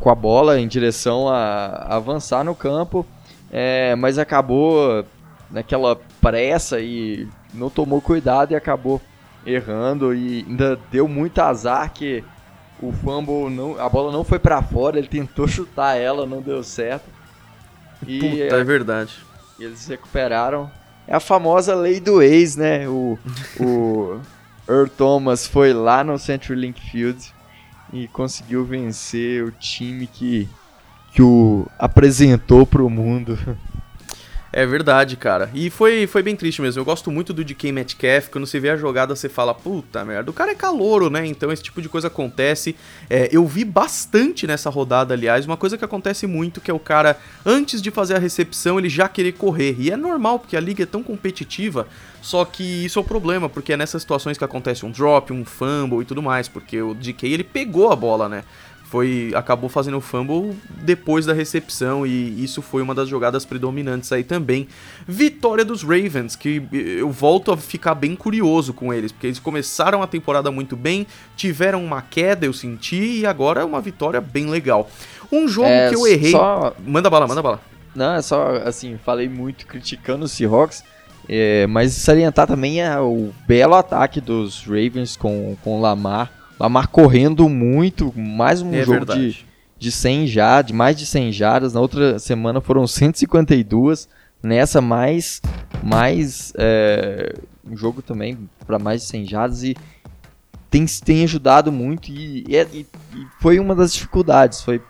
[0.00, 3.06] com a bola em direção a, a avançar no campo,
[3.50, 5.04] é, mas acabou
[5.50, 9.00] naquela pressa e não tomou cuidado e acabou
[9.44, 12.24] errando e ainda deu muito azar que
[12.80, 16.62] o fumble não, a bola não foi para fora, ele tentou chutar ela, não deu
[16.62, 17.04] certo.
[18.06, 19.14] E Puta, é verdade.
[19.58, 20.68] eles recuperaram.
[21.06, 22.88] É a famosa lei do ex, né?
[22.88, 23.18] O,
[23.60, 24.20] o
[24.68, 27.32] Earl Thomas foi lá no CenturyLink Field
[27.92, 30.48] e conseguiu vencer o time que,
[31.12, 33.38] que o apresentou pro mundo.
[34.54, 35.50] É verdade, cara.
[35.54, 36.78] E foi, foi bem triste mesmo.
[36.78, 38.28] Eu gosto muito do DK Metcalf.
[38.28, 40.30] Quando você vê a jogada, você fala, puta merda.
[40.30, 41.26] O cara é calouro, né?
[41.26, 42.76] Então esse tipo de coisa acontece.
[43.08, 46.78] É, eu vi bastante nessa rodada, aliás, uma coisa que acontece muito, que é o
[46.78, 49.74] cara, antes de fazer a recepção, ele já querer correr.
[49.78, 51.88] E é normal, porque a liga é tão competitiva.
[52.20, 55.46] Só que isso é o problema, porque é nessas situações que acontece um drop, um
[55.46, 56.46] fumble e tudo mais.
[56.46, 58.44] Porque o DK, ele pegou a bola, né?
[58.92, 64.12] Foi acabou fazendo o fumble depois da recepção e isso foi uma das jogadas predominantes
[64.12, 64.68] aí também.
[65.08, 70.02] Vitória dos Ravens, que eu volto a ficar bem curioso com eles, porque eles começaram
[70.02, 74.50] a temporada muito bem, tiveram uma queda, eu senti, e agora é uma vitória bem
[74.50, 74.90] legal.
[75.32, 76.32] Um jogo é, que eu errei.
[76.32, 76.76] Só...
[76.84, 77.62] Manda bala, manda bala.
[77.94, 80.84] Não, é só assim, falei muito criticando os Seahawks.
[81.26, 86.86] É, mas salientar também é o belo ataque dos Ravens com, com o Lamar Lamar
[86.86, 89.44] correndo muito, mais um é jogo de,
[89.76, 91.74] de 100 já, de mais de 100 jardas.
[91.74, 94.08] Na outra semana foram 152.
[94.40, 95.42] Nessa mais
[95.82, 97.34] mais é,
[97.68, 99.76] um jogo também para mais de 100 jardas e
[100.70, 102.86] tem, tem ajudado muito e, e, e,
[103.40, 104.80] foi uma das dificuldades foi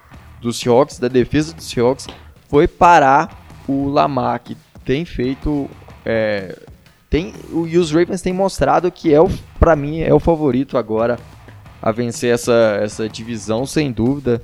[0.42, 2.06] dos Seahawks, da defesa dos Seahawks,
[2.48, 5.70] foi parar o Lamar que tem feito
[6.04, 6.58] é,
[7.08, 7.32] tem,
[7.66, 9.18] e os Ravens têm mostrado que é
[9.58, 11.18] para mim é o favorito agora
[11.82, 14.40] a vencer essa, essa divisão, sem dúvida.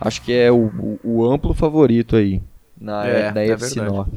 [0.00, 2.42] Acho que é o, o, o amplo favorito aí
[2.78, 3.56] na, é, na é
[3.88, 4.12] Norte.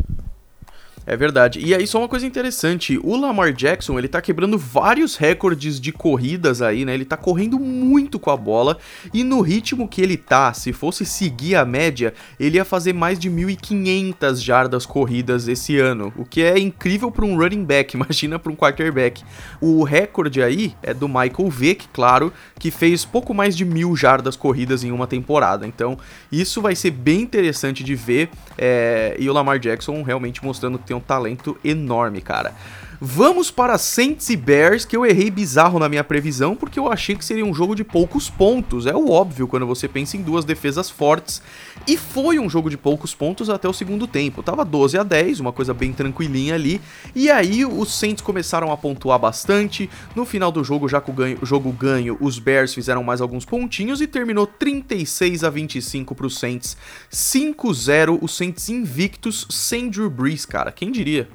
[1.09, 1.61] É verdade.
[1.65, 5.93] E aí só uma coisa interessante, o Lamar Jackson, ele tá quebrando vários recordes de
[5.93, 6.93] corridas aí, né?
[6.93, 8.77] Ele tá correndo muito com a bola
[9.13, 13.17] e no ritmo que ele tá, se fosse seguir a média, ele ia fazer mais
[13.17, 18.37] de 1500 jardas corridas esse ano, o que é incrível para um running back, imagina
[18.37, 19.23] para um quarterback.
[19.61, 24.35] O recorde aí é do Michael Vick, claro, que fez pouco mais de mil jardas
[24.35, 25.65] corridas em uma temporada.
[25.65, 25.97] Então,
[26.29, 29.15] isso vai ser bem interessante de ver é...
[29.17, 32.53] e o Lamar Jackson realmente mostrando que tem um talento enorme, cara.
[32.99, 37.15] Vamos para Saints e Bears, que eu errei bizarro na minha previsão, porque eu achei
[37.15, 38.87] que seria um jogo de poucos pontos.
[38.87, 41.39] É o óbvio quando você pensa em duas defesas fortes.
[41.87, 44.41] E foi um jogo de poucos pontos até o segundo tempo.
[44.41, 46.81] Tava 12 a 10, uma coisa bem tranquilinha ali.
[47.13, 49.87] E aí os Saints começaram a pontuar bastante.
[50.15, 53.45] No final do jogo, já com o ganho, jogo ganho, os Bears fizeram mais alguns
[53.45, 56.75] pontinhos e terminou 36 a 25 pro Saints.
[57.11, 60.71] 5-0, os Saints invictos sem Drew Brees, cara.
[60.71, 61.29] Quem diria?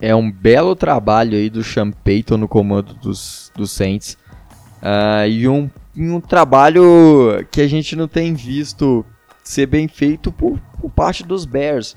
[0.00, 4.18] É um belo trabalho aí do Sean Payton no comando dos, dos Saints.
[4.82, 9.04] Uh, e um, um trabalho que a gente não tem visto
[9.42, 11.96] ser bem feito por, por parte dos Bears.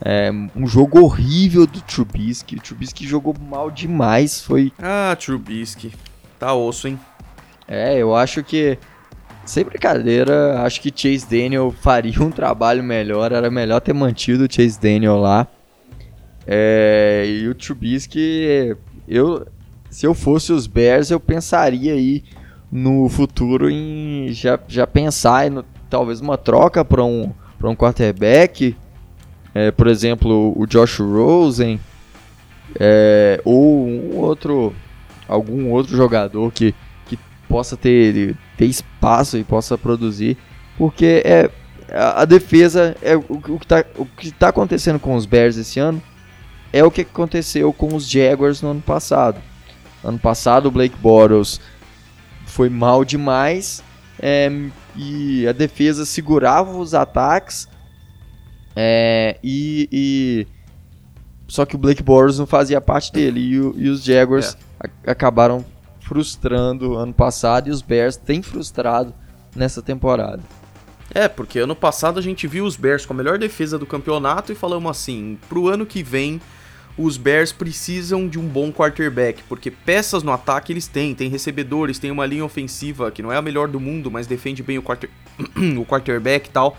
[0.00, 2.56] É, um jogo horrível do Trubisky.
[2.56, 4.40] O Trubisky jogou mal demais.
[4.40, 4.72] Foi.
[4.78, 5.92] Ah, Trubisky.
[6.38, 6.98] Tá osso, hein?
[7.66, 8.78] É, eu acho que.
[9.44, 13.32] Sem brincadeira, acho que Chase Daniel faria um trabalho melhor.
[13.32, 15.46] Era melhor ter mantido o Chase Daniel lá.
[16.50, 18.74] É, e o Trubisky,
[19.06, 19.46] eu,
[19.90, 22.24] se eu fosse os Bears, eu pensaria aí
[22.72, 28.74] no futuro em já, já pensar em talvez uma troca para um, um quarterback,
[29.54, 31.78] é, por exemplo, o Josh Rosen,
[32.80, 34.74] é, ou um outro,
[35.28, 40.38] algum outro jogador que, que possa ter, ter espaço e possa produzir,
[40.78, 41.50] porque é,
[41.92, 43.84] a, defesa é o, o que está
[44.38, 46.02] tá acontecendo com os Bears esse ano
[46.72, 49.40] é o que aconteceu com os Jaguars no ano passado.
[50.02, 51.60] Ano passado o Blake Bortles
[52.46, 53.82] foi mal demais
[54.18, 54.50] é,
[54.96, 57.68] e a defesa segurava os ataques
[58.74, 60.46] é, e, e,
[61.48, 65.10] só que o Blake Bortles não fazia parte dele e, e os Jaguars é.
[65.10, 65.64] acabaram
[66.00, 69.12] frustrando ano passado e os Bears têm frustrado
[69.54, 70.42] nessa temporada.
[71.12, 74.52] É, porque ano passado a gente viu os Bears com a melhor defesa do campeonato
[74.52, 76.40] e falamos assim, pro ano que vem
[76.98, 81.98] os Bears precisam de um bom quarterback, porque peças no ataque eles têm, tem recebedores,
[81.98, 84.82] tem uma linha ofensiva que não é a melhor do mundo, mas defende bem o,
[84.82, 85.08] quarter...
[85.78, 86.76] o quarterback e tal.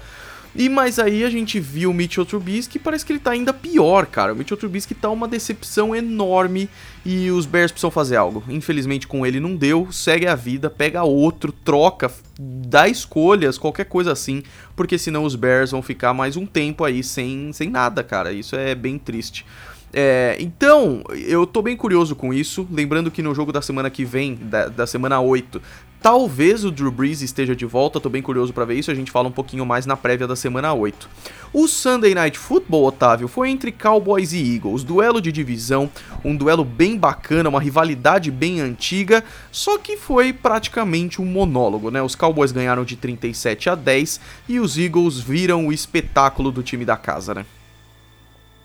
[0.56, 4.08] E mais aí a gente viu o Mitchell Trubisky, parece que ele tá ainda pior,
[4.08, 4.34] cara.
[4.34, 6.68] O Mitchell Trubisky tá uma decepção enorme
[7.06, 8.44] e os Bears precisam fazer algo.
[8.50, 14.12] Infelizmente com ele não deu, segue a vida, pega outro, troca, dá escolhas, qualquer coisa
[14.12, 14.42] assim,
[14.76, 18.34] porque senão os Bears vão ficar mais um tempo aí sem, sem nada, cara.
[18.34, 19.46] Isso é bem triste.
[19.94, 22.68] É, então, eu tô bem curioso com isso.
[22.72, 25.62] Lembrando que no jogo da semana que vem, da, da semana 8,
[26.02, 29.12] Talvez o Drew Brees esteja de volta, tô bem curioso para ver isso, a gente
[29.12, 31.10] fala um pouquinho mais na prévia da semana 8.
[31.52, 35.90] O Sunday Night Football, Otávio, foi entre Cowboys e Eagles, duelo de divisão,
[36.24, 42.02] um duelo bem bacana, uma rivalidade bem antiga, só que foi praticamente um monólogo, né?
[42.02, 46.86] Os Cowboys ganharam de 37 a 10 e os Eagles viram o espetáculo do time
[46.86, 47.46] da casa, né?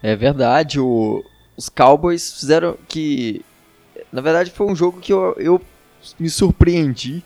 [0.04, 1.24] É verdade, o,
[1.56, 3.42] os Cowboys fizeram que.
[4.12, 5.58] Na verdade, foi um jogo que eu, eu
[6.20, 7.24] me surpreendi.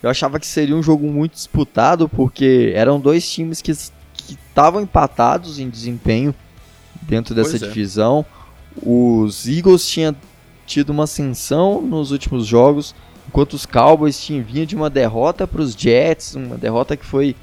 [0.00, 5.58] Eu achava que seria um jogo muito disputado, porque eram dois times que estavam empatados
[5.58, 6.32] em desempenho
[7.02, 7.66] dentro dessa pois é.
[7.66, 8.24] divisão.
[8.24, 8.80] É.
[8.86, 10.14] Os Eagles tinham
[10.64, 12.94] tido uma ascensão nos últimos jogos,
[13.26, 17.34] enquanto os Cowboys tinham vinha de uma derrota para os Jets, uma derrota que foi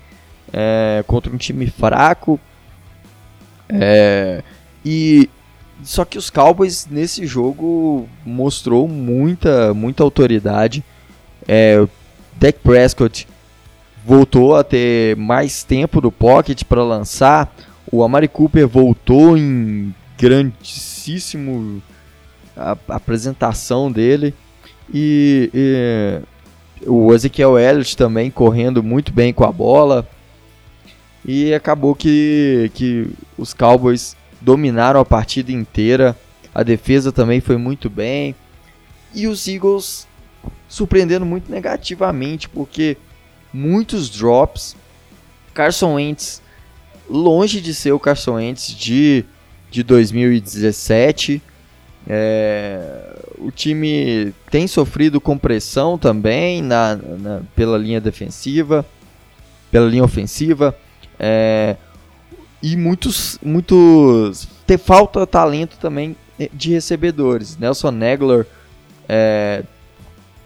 [0.54, 2.40] é, contra um time fraco.
[3.68, 4.42] É,
[4.86, 5.30] e
[5.84, 10.84] só que os Cowboys nesse jogo mostrou muita, muita autoridade.
[11.48, 11.86] É,
[12.38, 13.28] Dak Prescott
[14.06, 17.54] voltou a ter mais tempo no pocket para lançar.
[17.92, 21.82] O Amari Cooper voltou em grandíssimo
[22.56, 24.34] a, a apresentação dele.
[24.94, 26.22] E, e,
[26.88, 30.08] o Ezekiel Elliott também correndo muito bem com a bola.
[31.26, 36.18] E acabou que, que os Cowboys dominaram a partida inteira.
[36.54, 38.36] A defesa também foi muito bem.
[39.14, 40.08] E os Eagles
[40.68, 42.98] surpreendendo muito negativamente, porque
[43.54, 44.76] muitos drops.
[45.54, 46.42] Carson Wentz
[47.10, 49.26] longe de ser o Carson Wentz de,
[49.72, 51.42] de 2017.
[52.08, 58.86] É, o time tem sofrido compressão também na, na, pela linha defensiva,
[59.72, 60.78] pela linha ofensiva.
[61.20, 61.76] É,
[62.62, 64.48] e muitos, muitos.
[64.66, 67.58] Ter falta talento também eh, de recebedores.
[67.58, 68.46] Nelson Negler
[69.08, 69.64] é,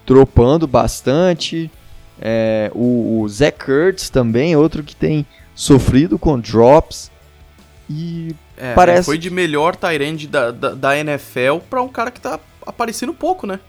[0.05, 1.69] dropando bastante.
[2.21, 7.11] É, o, o Zach Kurtz também, outro que tem sofrido com drops.
[7.89, 9.05] E é, parece.
[9.05, 13.45] Foi de melhor Tyrande da, da, da NFL para um cara que tá aparecendo pouco,
[13.45, 13.59] né?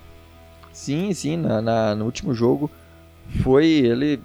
[0.72, 1.36] Sim, sim.
[1.36, 2.70] Na, na, no último jogo
[3.42, 3.66] foi.
[3.66, 4.20] Ele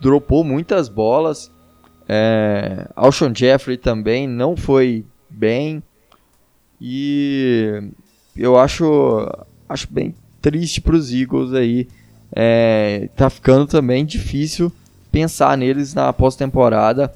[0.00, 1.51] dropou muitas bolas.
[2.08, 5.82] É, Alshon Jeffrey também não foi bem.
[6.80, 7.82] E
[8.36, 8.84] eu acho,
[9.68, 11.88] acho bem triste para os Eagles aí.
[12.34, 14.72] É, tá ficando também difícil
[15.10, 17.12] pensar neles na pós-temporada.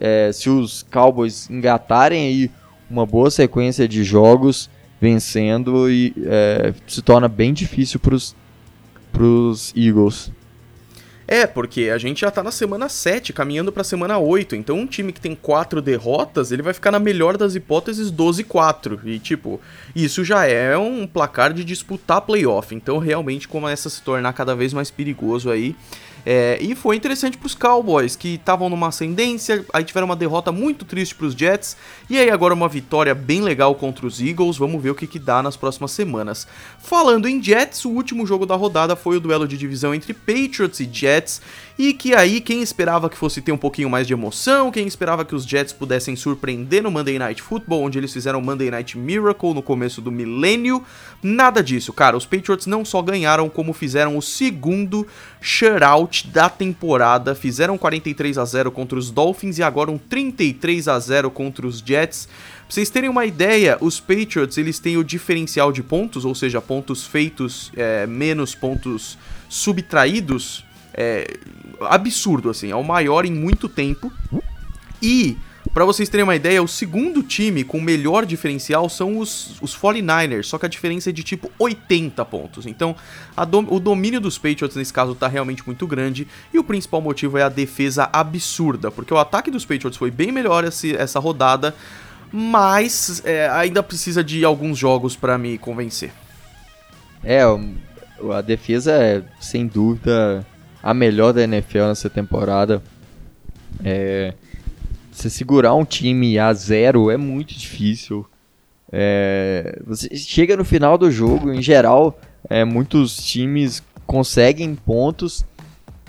[0.00, 2.50] É, se os Cowboys engatarem aí
[2.90, 4.68] uma boa sequência de jogos
[5.00, 10.30] vencendo e é, se torna bem difícil para os Eagles.
[11.26, 14.54] É, porque a gente já tá na semana 7, caminhando pra semana 8.
[14.56, 19.00] Então, um time que tem 4 derrotas, ele vai ficar na melhor das hipóteses 12-4.
[19.04, 19.60] E, tipo,
[19.96, 22.74] isso já é um placar de disputar playoff.
[22.74, 25.74] Então, realmente começa a se tornar cada vez mais perigoso aí.
[26.26, 30.50] É, e foi interessante para os Cowboys, que estavam numa ascendência, aí tiveram uma derrota
[30.50, 31.76] muito triste para os Jets,
[32.08, 34.56] e aí agora uma vitória bem legal contra os Eagles.
[34.56, 36.46] Vamos ver o que, que dá nas próximas semanas.
[36.78, 40.80] Falando em Jets, o último jogo da rodada foi o duelo de divisão entre Patriots
[40.80, 41.42] e Jets,
[41.76, 45.24] e que aí quem esperava que fosse ter um pouquinho mais de emoção, quem esperava
[45.24, 49.52] que os Jets pudessem surpreender no Monday Night Football, onde eles fizeram Monday Night Miracle
[49.52, 50.84] no começo do milênio,
[51.20, 52.16] nada disso, cara.
[52.16, 55.04] Os Patriots não só ganharam, como fizeram o segundo
[55.40, 60.98] shutout da temporada, fizeram 43 a 0 contra os Dolphins e agora um 33 a
[60.98, 62.26] 0 contra os Jets.
[62.26, 66.60] Pra vocês terem uma ideia, os Patriots eles têm o diferencial de pontos, ou seja,
[66.60, 70.64] pontos feitos é, menos pontos subtraídos,
[70.96, 71.38] é,
[71.80, 74.12] absurdo, assim, é o maior em muito tempo.
[75.02, 75.36] E,
[75.72, 80.44] para vocês terem uma ideia, o segundo time com melhor diferencial são os, os 49ers,
[80.44, 82.66] só que a diferença é de tipo 80 pontos.
[82.66, 82.94] Então,
[83.68, 87.42] o domínio dos Patriots nesse caso tá realmente muito grande, e o principal motivo é
[87.42, 91.74] a defesa absurda, porque o ataque dos Patriots foi bem melhor esse, essa rodada,
[92.32, 96.12] mas é, ainda precisa de alguns jogos para me convencer.
[97.22, 97.42] É,
[98.32, 100.44] a defesa é, sem dúvida,
[100.84, 102.82] a melhor da NFL nessa temporada.
[103.82, 104.34] É,
[105.10, 108.26] você segurar um time a zero é muito difícil.
[108.92, 112.20] É, você chega no final do jogo, em geral,
[112.50, 115.42] é, muitos times conseguem pontos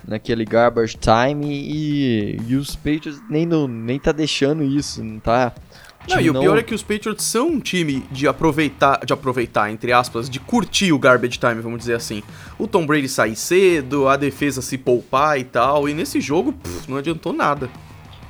[0.06, 5.54] naquele garbage time e, e os Patriots nem, no, nem tá deixando isso, não tá
[6.08, 9.70] não, e o pior é que os Patriots são um time de aproveitar, de aproveitar,
[9.70, 12.22] entre aspas, de curtir o garbage time, vamos dizer assim.
[12.58, 16.90] O Tom Brady sair cedo, a defesa se poupar e tal, e nesse jogo pff,
[16.90, 17.68] não adiantou nada.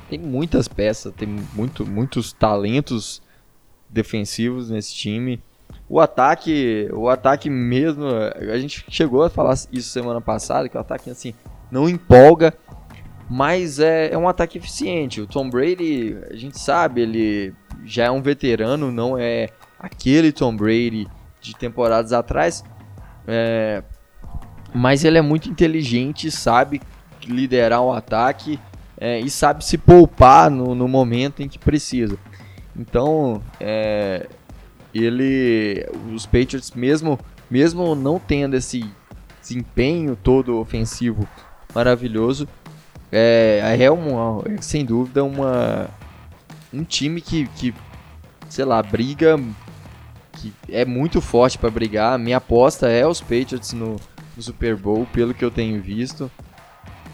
[0.09, 3.21] Tem muitas peças, tem muito, muitos talentos
[3.89, 5.41] defensivos nesse time.
[5.89, 10.79] O ataque, o ataque mesmo, a gente chegou a falar isso semana passada, que o
[10.79, 11.33] ataque assim
[11.71, 12.53] não empolga,
[13.29, 15.21] mas é, é um ataque eficiente.
[15.21, 17.53] O Tom Brady, a gente sabe, ele
[17.85, 19.49] já é um veterano, não é
[19.79, 21.07] aquele Tom Brady
[21.41, 22.63] de temporadas atrás,
[23.27, 23.83] é,
[24.73, 26.81] mas ele é muito inteligente, sabe
[27.25, 28.59] liderar o um ataque
[28.97, 32.17] é, e sabe se poupar no, no, momento em que precisa.
[32.75, 34.27] Então, é,
[34.93, 37.19] ele, os Patriots, mesmo,
[37.49, 38.89] mesmo não tendo esse
[39.41, 41.27] desempenho todo ofensivo
[41.75, 42.47] maravilhoso,
[43.11, 45.89] é, é uma, sem dúvida uma,
[46.73, 47.73] um time que, que,
[48.49, 49.39] sei lá, briga,
[50.33, 52.17] que é muito forte para brigar.
[52.19, 53.95] Minha aposta é os Patriots no,
[54.35, 56.29] no Super Bowl, pelo que eu tenho visto.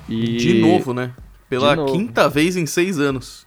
[0.10, 0.38] E...
[0.38, 1.14] De novo, né?
[1.50, 1.94] Pela novo.
[1.94, 3.46] quinta vez em seis anos.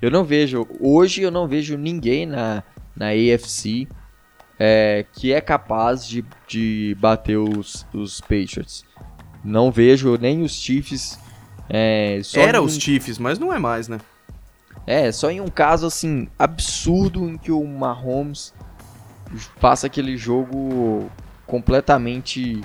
[0.00, 2.62] Eu não vejo, hoje eu não vejo ninguém na,
[2.94, 3.88] na AFC
[4.58, 8.84] é, que é capaz de, de bater os, os Patriots.
[9.44, 11.18] Não vejo nem os Chiefs.
[11.68, 13.98] É, Era os Chiefs, mas não é mais, né?
[14.86, 18.54] É, só em um caso assim absurdo em que o Mahomes
[19.58, 21.10] faça aquele jogo
[21.44, 22.62] completamente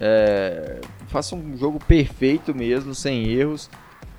[0.00, 3.70] é, faça um jogo perfeito mesmo, sem erros,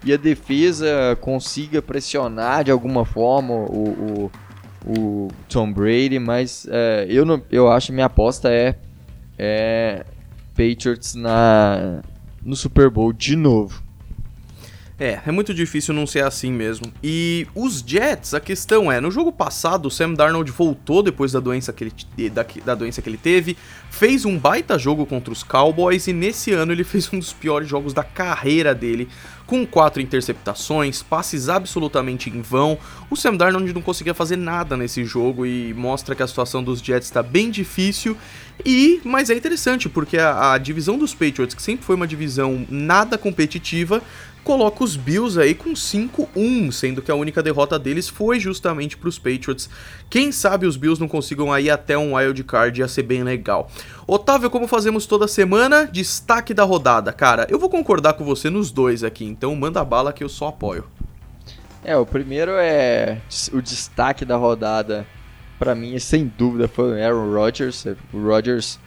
[0.04, 4.32] e a defesa consiga pressionar de alguma forma o,
[4.86, 8.76] o, o Tom Brady, mas é, eu, não, eu acho minha aposta é,
[9.38, 10.06] é
[10.56, 12.02] Patriots na,
[12.48, 13.87] no Super Bowl de novo.
[15.00, 16.92] É, é muito difícil não ser assim mesmo.
[17.04, 21.40] E os Jets, a questão é, no jogo passado, o Sam Darnold voltou depois da
[21.40, 23.56] doença que ele, da, da doença que ele teve,
[23.92, 27.70] fez um baita jogo contra os Cowboys e nesse ano ele fez um dos piores
[27.70, 29.08] jogos da carreira dele,
[29.46, 32.78] com quatro interceptações, passes absolutamente em vão.
[33.10, 36.80] O Sam Darnold não conseguia fazer nada nesse jogo e mostra que a situação dos
[36.80, 38.18] Jets está bem difícil.
[38.66, 42.66] E, mas é interessante porque a, a divisão dos Patriots, que sempre foi uma divisão
[42.70, 44.02] nada competitiva,
[44.48, 49.10] coloca os Bills aí com 5-1, sendo que a única derrota deles foi justamente para
[49.10, 49.70] os Patriots.
[50.10, 53.70] Quem sabe os Bills não consigam aí até um wild card, ia ser bem legal.
[54.08, 57.12] Otávio, como fazemos toda semana, destaque da rodada.
[57.12, 60.48] Cara, eu vou concordar com você nos dois aqui, então manda bala que eu só
[60.48, 60.86] apoio.
[61.84, 63.18] É, o primeiro é
[63.52, 65.06] o destaque da rodada.
[65.60, 67.86] Para mim, sem dúvida, foi o Aaron Rodgers.
[68.14, 68.80] O Rodgers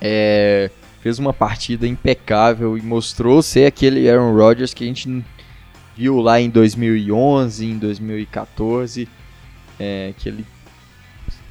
[0.00, 0.68] é,
[1.04, 5.22] fez uma partida impecável e mostrou ser aquele Aaron Rodgers que a gente
[5.94, 9.06] viu lá em 2011, em 2014,
[9.78, 10.46] é, que ele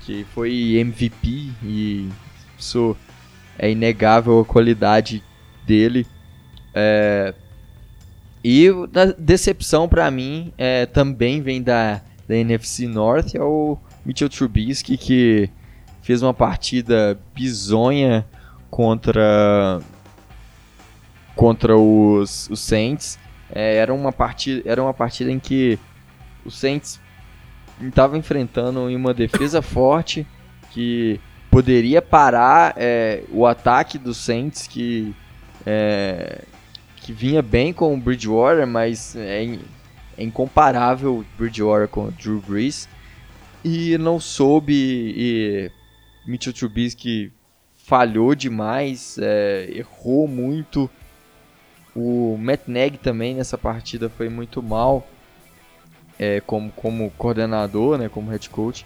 [0.02, 2.10] que foi MVP e
[2.58, 2.98] isso
[3.60, 5.24] é inegável a qualidade
[5.68, 6.08] dele.
[6.74, 7.36] É,
[8.44, 14.30] e a decepção para mim é, também vem da, da NFC North, é o Mitchell
[14.30, 15.48] Trubisky que
[16.02, 18.26] fez uma partida bizonha
[18.74, 19.80] contra
[21.36, 23.20] contra os, os Saints.
[23.54, 25.78] É, era, uma partida, era uma partida em que
[26.44, 27.00] o Saints
[27.80, 30.26] estava enfrentando uma defesa forte
[30.72, 31.20] que
[31.52, 35.16] poderia parar é, o ataque dos Saints que
[35.68, 36.44] é,
[36.96, 39.46] que vinha bem com o Bridgewater, mas é,
[40.18, 42.90] é incomparável o Bridgewater com o Drew Brees
[43.64, 45.72] e não soube e
[46.26, 47.32] Mitchell Trubisky
[47.84, 50.90] falhou demais, é, errou muito.
[51.96, 55.08] O Matt Nagy também nessa partida foi muito mal
[56.18, 58.86] é, como, como coordenador, né, como head coach.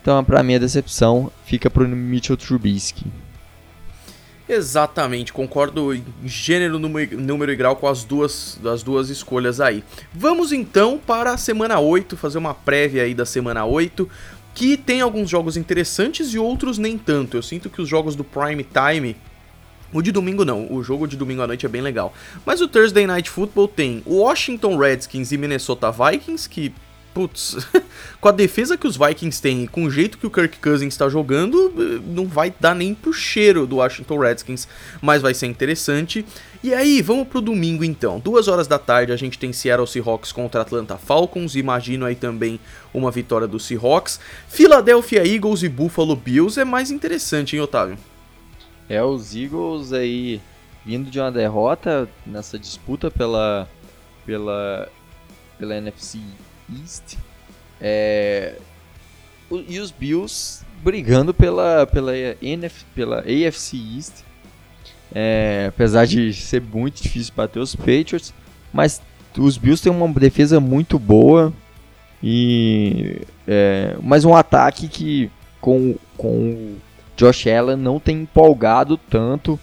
[0.00, 3.04] Então, para mim, a decepção fica para o Mitchell Trubisky.
[4.48, 9.82] Exatamente, concordo em gênero, número e grau com as duas, as duas escolhas aí.
[10.14, 14.08] Vamos então para a semana 8, fazer uma prévia aí da semana 8
[14.56, 17.36] que tem alguns jogos interessantes e outros nem tanto.
[17.36, 19.14] Eu sinto que os jogos do Prime Time
[19.92, 22.12] o de domingo não, o jogo de domingo à noite é bem legal.
[22.44, 26.74] Mas o Thursday Night Football tem Washington Redskins e Minnesota Vikings, que,
[27.16, 27.56] putz,
[28.20, 30.92] com a defesa que os Vikings têm e com o jeito que o Kirk Cousins
[30.92, 31.72] está jogando,
[32.04, 34.68] não vai dar nem pro cheiro do Washington Redskins,
[35.00, 36.26] mas vai ser interessante.
[36.62, 38.20] E aí, vamos pro domingo então.
[38.20, 41.56] Duas horas da tarde a gente tem Seattle Seahawks contra Atlanta Falcons.
[41.56, 42.60] Imagino aí também
[42.92, 44.20] uma vitória do Seahawks.
[44.46, 47.96] Philadelphia Eagles e Buffalo Bills é mais interessante, hein, Otávio?
[48.90, 50.38] É, os Eagles aí
[50.84, 53.66] vindo de uma derrota nessa disputa pela,
[54.26, 54.86] pela,
[55.58, 56.20] pela NFC
[56.70, 57.16] East.
[57.80, 58.56] É,
[59.68, 62.12] e os Bills brigando pela, pela,
[62.42, 64.24] NF, pela AFC East.
[65.14, 68.34] É, apesar de ser muito difícil bater os Patriots,
[68.72, 69.00] mas
[69.38, 71.52] os Bills têm uma defesa muito boa
[72.22, 76.76] e é, mas um ataque que com, com o
[77.16, 79.58] Josh Allen não tem empolgado tanto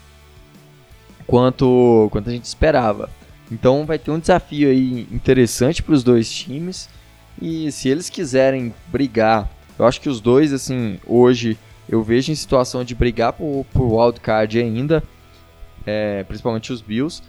[1.27, 3.09] quanto, quanto a gente esperava.
[3.53, 6.89] Então vai ter um desafio aí interessante para os dois times.
[7.39, 9.47] E se eles quiserem brigar,
[9.77, 11.55] eu acho que os dois, assim, hoje
[11.87, 15.03] eu vejo em situação de brigar por, por wildcard ainda,
[15.85, 17.21] é, principalmente os Bills.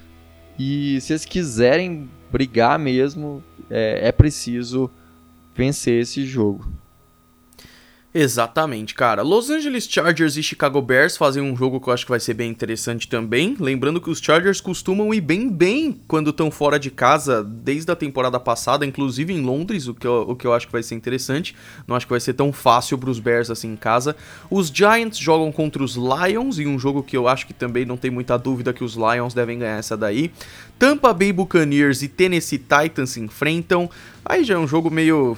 [0.59, 4.91] E se eles quiserem brigar mesmo, é, é preciso
[5.55, 6.67] vencer esse jogo.
[8.17, 9.23] Exatamente, cara.
[9.23, 12.35] Los Angeles Chargers e Chicago Bears fazem um jogo que eu acho que vai ser
[12.35, 13.57] bem interessante também.
[13.59, 17.97] Lembrando que os Chargers costumam ir bem bem quando estão fora de casa desde a
[17.97, 20.95] temporada passada, inclusive em Londres, o que, eu, o que eu acho que vai ser
[20.95, 21.57] interessante.
[21.89, 24.15] Não acho que vai ser tão fácil para os Bears assim em casa.
[24.49, 27.97] Os Giants jogam contra os Lions em um jogo que eu acho que também não
[27.97, 30.31] tem muita dúvida que os Lions devem ganhar essa daí.
[30.79, 33.91] Tampa Bay Buccaneers e Tennessee Titans se enfrentam.
[34.25, 35.37] Aí já é um jogo meio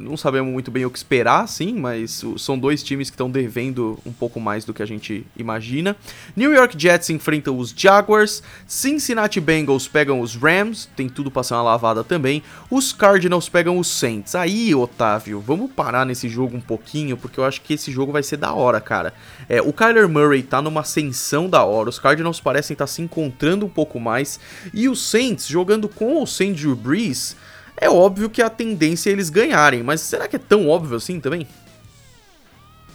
[0.00, 3.98] não sabemos muito bem o que esperar, sim, mas são dois times que estão devendo
[4.04, 5.96] um pouco mais do que a gente imagina.
[6.36, 11.54] New York Jets enfrentam os Jaguars, Cincinnati Bengals pegam os Rams, tem tudo pra ser
[11.54, 12.42] uma lavada também.
[12.70, 14.34] Os Cardinals pegam os Saints.
[14.34, 18.22] Aí, Otávio, vamos parar nesse jogo um pouquinho, porque eu acho que esse jogo vai
[18.22, 19.12] ser da hora, cara.
[19.48, 23.02] É, o Kyler Murray tá numa ascensão da hora, os Cardinals parecem estar tá se
[23.02, 24.38] encontrando um pouco mais,
[24.72, 26.52] e os Saints jogando com o St.
[26.52, 27.36] Drew Brees
[27.80, 31.20] é óbvio que a tendência é eles ganharem, mas será que é tão óbvio assim
[31.20, 31.46] também?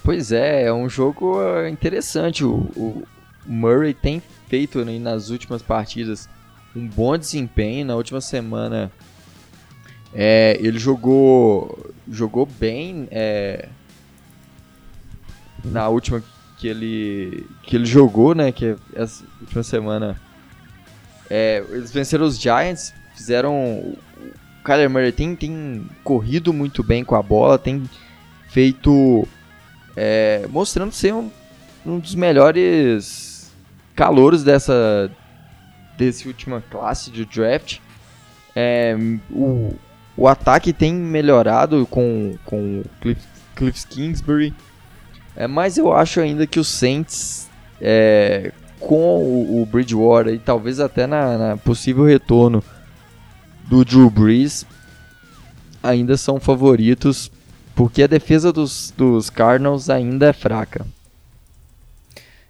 [0.03, 2.43] Pois é, é um jogo ah, interessante.
[2.43, 3.03] O, o
[3.45, 6.27] Murray tem feito né, nas últimas partidas
[6.75, 7.85] um bom desempenho.
[7.85, 8.91] Na última semana
[10.13, 13.07] é, ele jogou jogou bem.
[13.11, 13.69] É,
[15.63, 16.21] na última
[16.57, 18.51] que ele que ele jogou, né?
[18.51, 20.19] Que essa última semana
[21.29, 23.95] é, eles venceram os Giants, fizeram
[24.63, 27.83] Kyler Murray tem, tem corrido muito bem com a bola, tem
[28.49, 29.27] feito.
[29.95, 31.29] É, mostrando ser um,
[31.85, 33.51] um dos melhores
[33.95, 35.11] calouros dessa
[35.97, 37.79] desse última classe de draft.
[38.55, 38.95] É,
[39.29, 39.73] o,
[40.15, 43.21] o ataque tem melhorado com, com Cliff,
[43.55, 44.53] Cliff Kingsbury,
[45.35, 47.49] é, mas eu acho ainda que o Saints,
[47.81, 52.63] é, com o, o Bridgewater e talvez até na, na possível retorno
[53.73, 54.67] do Drew Brees
[55.81, 57.31] ainda são favoritos
[57.73, 60.85] porque a defesa dos, dos Cardinals ainda é fraca.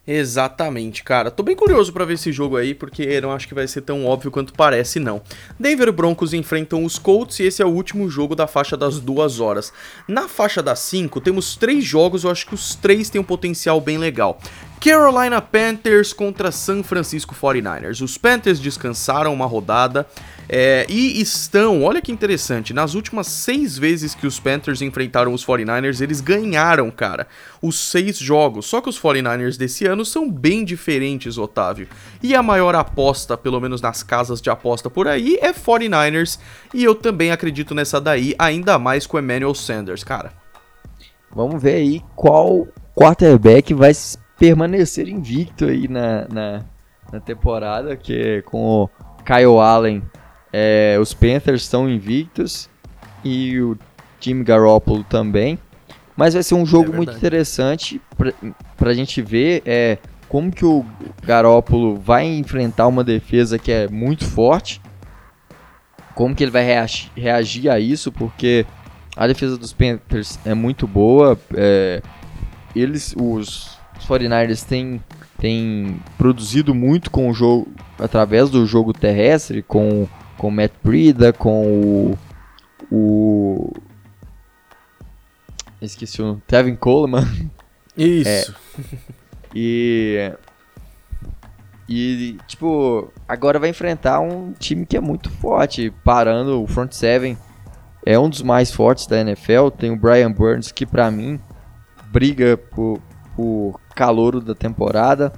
[0.05, 1.32] Exatamente, cara.
[1.32, 4.05] Tô bem curioso para ver esse jogo aí, porque não acho que vai ser tão
[4.05, 5.21] óbvio quanto parece, não.
[5.57, 9.39] Denver Broncos enfrentam os Colts e esse é o último jogo da faixa das duas
[9.39, 9.71] horas.
[10.05, 13.80] Na faixa das 5, temos três jogos, eu acho que os três têm um potencial
[13.80, 14.38] bem legal.
[14.84, 18.01] Carolina Panthers contra San Francisco 49ers.
[18.01, 20.05] Os Panthers descansaram uma rodada
[20.49, 25.45] é, e estão, olha que interessante, nas últimas seis vezes que os Panthers enfrentaram os
[25.45, 27.27] 49ers, eles ganharam, cara,
[27.61, 28.65] os seis jogos.
[28.65, 31.88] Só que os 49ers desse ano são bem diferentes, Otávio.
[32.21, 36.38] E a maior aposta, pelo menos nas casas de aposta por aí, é 49ers.
[36.73, 40.34] E eu também acredito nessa daí, ainda mais com Emmanuel Sanders, cara.
[41.34, 43.93] Vamos ver aí qual quarterback vai
[44.43, 46.65] permanecer invicto aí na, na,
[47.13, 48.89] na temporada, que com o
[49.23, 50.03] Kyle Allen,
[50.51, 52.69] é, os Panthers estão invictos
[53.23, 53.77] e o
[54.19, 55.57] time Garoppolo também.
[56.17, 58.01] Mas vai ser um jogo é muito interessante
[58.75, 60.85] para a gente ver é, como que o
[61.25, 64.81] Garoppolo vai enfrentar uma defesa que é muito forte,
[66.13, 68.65] como que ele vai reagir, reagir a isso, porque
[69.15, 72.01] a defesa dos Panthers é muito boa, é,
[72.75, 75.01] eles, os os 49ers têm,
[75.37, 77.67] têm produzido muito com o jogo
[77.99, 82.17] através do jogo terrestre, com com o Matt Brida, com o,
[82.91, 83.73] o
[85.81, 87.25] esqueci o Tevin Coleman.
[87.95, 88.53] Isso.
[88.75, 89.13] É,
[89.55, 90.33] e
[91.87, 97.37] e tipo, agora vai enfrentar um time que é muito forte, parando o front seven.
[98.05, 101.39] É um dos mais fortes da NFL, tem o Brian Burns que para mim
[102.11, 102.99] briga por,
[103.35, 105.33] por calouro da temporada.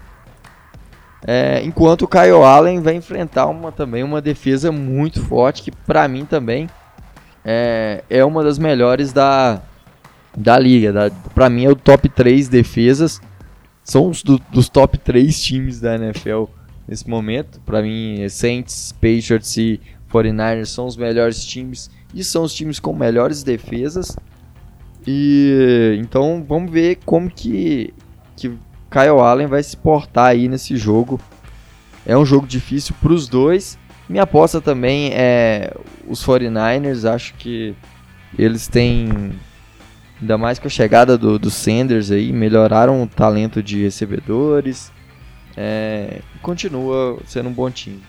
[1.28, 6.08] É, enquanto o Kyle Allen vai enfrentar uma, também uma defesa muito forte, que para
[6.08, 6.70] mim também
[7.44, 9.62] é, é uma das melhores da,
[10.36, 11.12] da liga.
[11.34, 13.22] Para mim é o top 3 defesas.
[13.84, 16.46] São os do, dos top 3 times da NFL
[16.88, 17.60] nesse momento.
[17.62, 19.80] Para mim, Saints, Patriots e
[20.12, 24.16] 49ers são os melhores times e são os times com melhores defesas.
[25.08, 27.94] E então vamos ver como que
[28.36, 28.50] que
[28.90, 31.20] Kyle Allen vai se portar aí nesse jogo.
[32.06, 33.78] É um jogo difícil para os dois.
[34.08, 35.74] Minha aposta também é
[36.08, 37.10] os 49ers.
[37.10, 37.76] Acho que
[38.38, 39.34] eles têm
[40.22, 44.92] Ainda mais com a chegada do, do Sanders aí, melhoraram o talento de recebedores.
[45.58, 48.02] É, continua sendo um bom time.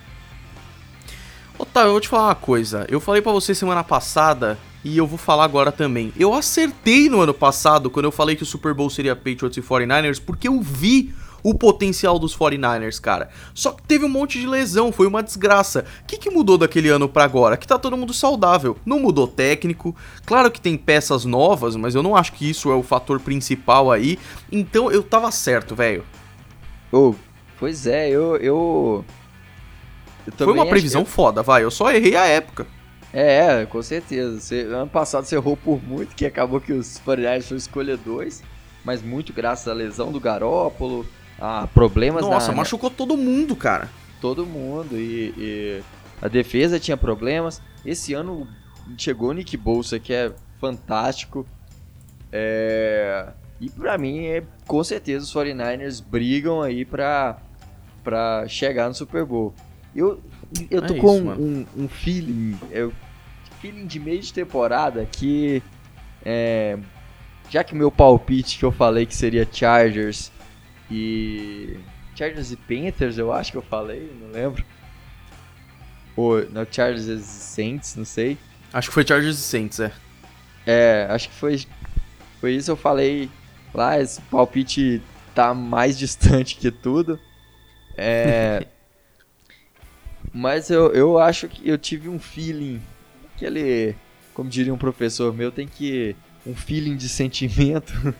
[1.58, 2.86] Otávio, eu vou te falar uma coisa.
[2.88, 4.56] Eu falei para você semana passada
[4.86, 6.12] e eu vou falar agora também.
[6.16, 9.60] Eu acertei no ano passado quando eu falei que o Super Bowl seria Patriots e
[9.60, 11.12] 49ers porque eu vi
[11.42, 13.28] o potencial dos 49ers, cara.
[13.52, 15.84] Só que teve um monte de lesão, foi uma desgraça.
[16.02, 17.56] O que, que mudou daquele ano para agora?
[17.56, 18.76] Que tá todo mundo saudável.
[18.86, 19.94] Não mudou técnico.
[20.24, 23.90] Claro que tem peças novas, mas eu não acho que isso é o fator principal
[23.90, 24.20] aí.
[24.52, 26.04] Então eu tava certo, velho.
[26.92, 27.12] Oh,
[27.58, 28.36] pois é, eu.
[28.36, 29.04] eu...
[30.28, 31.64] eu foi uma previsão foda, vai.
[31.64, 32.75] Eu só errei a época.
[33.12, 34.40] É, com certeza.
[34.40, 38.42] Você, ano passado você errou por muito, que acabou que os 49ers foi escolha 2,
[38.84, 41.06] mas muito graças à lesão do Garópolo,
[41.38, 42.58] a problemas Nossa, na...
[42.58, 43.88] machucou todo mundo, cara.
[44.20, 44.96] Todo mundo.
[44.96, 45.82] E, e,
[46.20, 47.60] a defesa tinha problemas.
[47.84, 48.48] Esse ano
[48.96, 51.46] chegou o Nick Bolsa, que é fantástico.
[52.32, 53.28] É...
[53.60, 57.38] E pra mim, é, com certeza, os 49ers brigam aí pra,
[58.04, 59.54] pra chegar no Super Bowl.
[59.94, 60.20] Eu,
[60.70, 62.92] eu tô é com isso, um, um, feeling, eu,
[63.60, 65.62] feeling de meio de temporada que,
[66.24, 66.78] é,
[67.50, 70.30] já que o meu palpite que eu falei que seria Chargers
[70.90, 71.76] e
[72.14, 74.64] Chargers e Panthers, eu acho que eu falei, não lembro.
[76.14, 78.38] Ou não, Chargers e Saints, não sei.
[78.72, 79.92] Acho que foi Chargers e Saints, é.
[80.66, 81.64] É, acho que foi
[82.40, 83.30] foi isso eu falei
[83.72, 85.02] lá, esse palpite
[85.34, 87.18] tá mais distante que tudo.
[87.96, 88.66] É
[90.36, 92.78] Mas eu, eu acho que eu tive um feeling
[93.34, 93.96] aquele,
[94.34, 96.14] como diria um professor meu, tem que
[96.46, 98.14] um feeling de sentimento.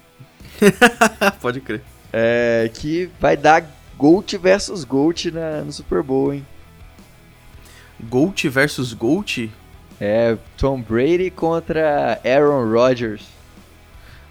[1.42, 1.82] Pode crer.
[2.10, 3.66] É, que vai dar
[3.98, 6.46] Gold versus Gold na, no Super Bowl, hein?
[8.08, 9.52] Gold versus Gold?
[10.00, 13.26] É, Tom Brady contra Aaron Rodgers.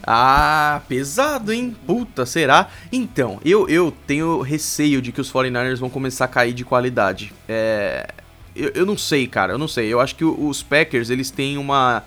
[0.06, 1.76] Ah, pesado, hein?
[1.86, 2.70] Puta, será?
[2.92, 7.34] Então, eu, eu tenho receio de que os 49ers vão começar a cair de qualidade.
[7.50, 8.08] É.
[8.56, 9.92] Eu, eu não sei, cara, eu não sei.
[9.92, 12.04] Eu acho que os Packers, eles têm uma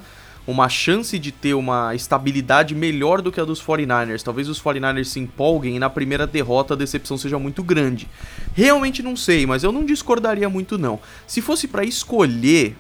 [0.49, 4.23] uma chance de ter uma estabilidade melhor do que a dos 49ers.
[4.23, 8.09] Talvez os 49ers se empolguem e na primeira derrota a decepção seja muito grande.
[8.55, 10.99] Realmente não sei, mas eu não discordaria muito não.
[11.27, 12.75] Se fosse para escolher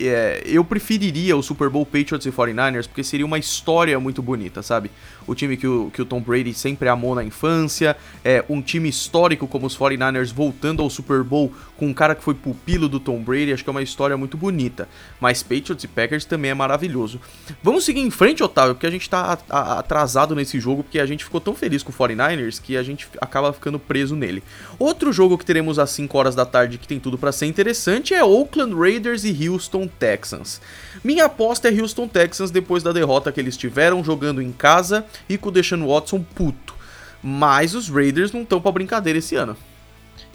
[0.00, 4.62] é, eu preferiria o Super Bowl Patriots e 49ers porque seria uma história muito bonita,
[4.62, 4.90] sabe?
[5.26, 8.88] O time que o, que o Tom Brady sempre amou na infância, é um time
[8.88, 13.00] histórico como os 49ers voltando ao Super Bowl com um cara que foi pupilo do
[13.00, 14.88] Tom Brady, acho que é uma história muito bonita.
[15.20, 17.20] Mas Patriots e Packers também é maravilhoso.
[17.62, 21.24] Vamos seguir em frente, Otávio, porque a gente tá atrasado nesse jogo, porque a gente
[21.24, 24.42] ficou tão feliz com o 49ers que a gente acaba ficando preso nele.
[24.78, 28.14] Outro jogo que teremos às 5 horas da tarde que tem tudo para ser interessante
[28.14, 30.60] é Oakland Raiders e Houston Texans.
[31.02, 35.38] Minha aposta é Houston Texans depois da derrota que eles tiveram jogando em casa e
[35.38, 36.74] com o Deshaun Watson puto.
[37.22, 39.56] Mas os Raiders não estão para brincadeira esse ano.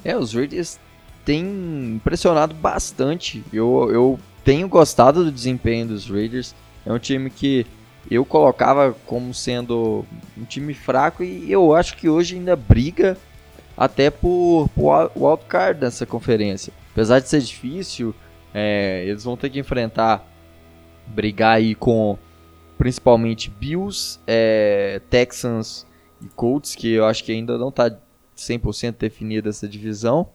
[0.03, 0.79] É, os Raiders
[1.23, 3.43] têm impressionado bastante.
[3.53, 6.55] Eu, eu tenho gostado do desempenho dos Raiders.
[6.85, 7.65] É um time que
[8.09, 10.05] eu colocava como sendo
[10.37, 13.17] um time fraco e eu acho que hoje ainda briga
[13.77, 16.73] até por, por wildcard nessa conferência.
[16.91, 18.15] Apesar de ser difícil,
[18.53, 20.25] é, eles vão ter que enfrentar,
[21.07, 22.17] brigar aí com
[22.79, 25.85] principalmente Bills, é, Texans
[26.21, 27.91] e Colts, que eu acho que ainda não está
[28.37, 30.29] 100% definida essa divisão.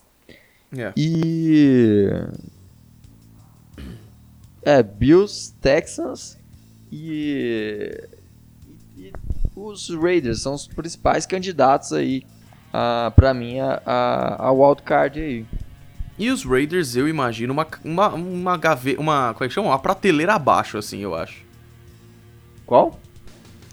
[0.71, 0.91] Yeah.
[0.91, 1.01] É.
[1.01, 2.09] E.
[4.63, 6.39] É, Bills, Texans
[6.93, 8.09] e,
[8.97, 9.13] e,
[9.55, 12.25] os Raiders são os principais candidatos aí
[13.15, 15.47] para mim a, a, a wildcard aí.
[16.19, 19.01] E os Raiders, eu imagino, uma, uma, uma gaveta.
[19.01, 19.33] Uma.
[19.35, 19.69] Como é que chama?
[19.69, 21.44] Uma prateleira abaixo, assim, eu acho.
[22.75, 22.99] Qual?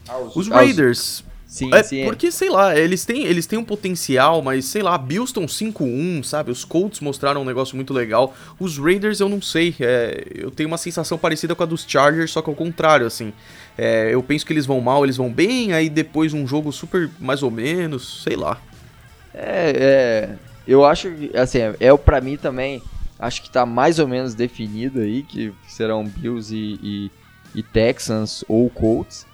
[0.08, 1.24] Ah, os, os, Raiders.
[1.48, 2.02] Sim, é, sim.
[2.02, 2.06] É.
[2.06, 6.24] Porque, sei lá, eles têm, eles têm um potencial, mas sei lá, Bills estão 5-1,
[6.24, 6.52] sabe?
[6.52, 8.36] Os Colts mostraram um negócio muito legal.
[8.60, 9.76] Os Raiders eu não sei.
[9.80, 13.34] É, eu tenho uma sensação parecida com a dos Chargers, só que ao contrário, assim.
[13.76, 17.10] É, eu penso que eles vão mal, eles vão bem, aí depois um jogo super
[17.20, 18.62] mais ou menos, sei lá.
[19.34, 20.36] É, é
[20.68, 22.84] eu acho que, assim, é, é para mim também,
[23.18, 27.12] acho que tá mais ou menos definido aí, que serão Bills e, e,
[27.54, 29.26] e Texans ou Colts.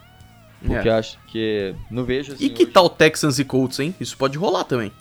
[0.66, 0.92] Porque é.
[0.92, 2.72] acho que não vejo assim, E que hoje...
[2.72, 3.94] tal Texans e Colts, hein?
[4.00, 4.92] Isso pode rolar também.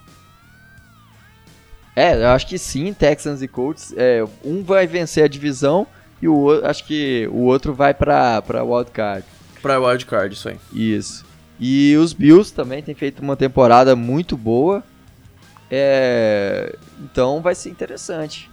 [1.94, 3.94] É, eu acho que sim, Texans e Colts.
[3.96, 5.86] É, um vai vencer a divisão
[6.20, 9.24] e o outro, acho que o outro vai pra, pra wildcard.
[9.62, 10.58] Pra wildcard, isso aí.
[10.72, 11.24] Isso.
[11.58, 14.84] E os Bills também têm feito uma temporada muito boa.
[15.70, 18.50] É, então vai ser interessante.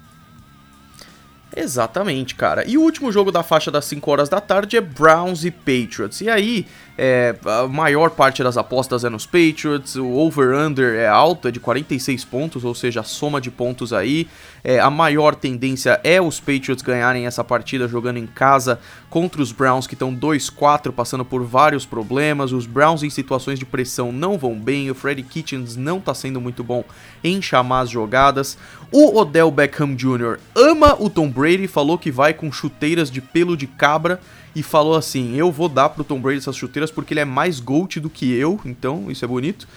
[1.56, 2.68] Exatamente, cara.
[2.68, 6.22] E o último jogo da faixa das 5 horas da tarde é Browns e Patriots.
[6.22, 6.66] E aí,
[6.98, 11.60] é, a maior parte das apostas é nos Patriots, o over-under é alto, é de
[11.60, 14.28] 46 pontos, ou seja, a soma de pontos aí.
[14.64, 19.52] É, a maior tendência é os Patriots ganharem essa partida jogando em casa contra os
[19.52, 22.54] Browns, que estão 2-4, passando por vários problemas.
[22.54, 26.40] Os Browns em situações de pressão não vão bem, o Freddy Kitchens não está sendo
[26.40, 26.84] muito bom
[27.24, 28.58] em chamar as jogadas.
[28.92, 30.40] O Odell Beckham Jr.
[30.56, 34.20] ama o Tom Brady, falou que vai com chuteiras de pelo de cabra
[34.56, 37.60] e falou assim: Eu vou dar pro Tom Brady essas chuteiras porque ele é mais
[37.60, 39.68] GOAT do que eu, então isso é bonito.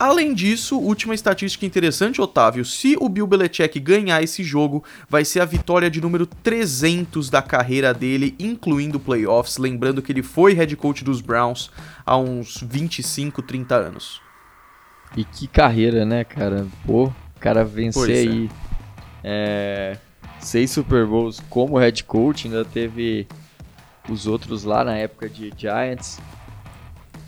[0.00, 5.40] Além disso, última estatística interessante, Otávio: se o Bill Belichick ganhar esse jogo, vai ser
[5.40, 9.58] a vitória de número 300 da carreira dele, incluindo playoffs.
[9.58, 11.70] Lembrando que ele foi head coach dos Browns
[12.06, 14.22] há uns 25, 30 anos.
[15.14, 16.66] E que carreira, né, cara?
[16.86, 18.50] Pô, o cara vencer pois aí
[19.22, 19.96] é.
[19.96, 19.98] É,
[20.40, 23.26] seis Super Bowls como head coach, ainda teve
[24.08, 26.18] os outros lá na época de Giants.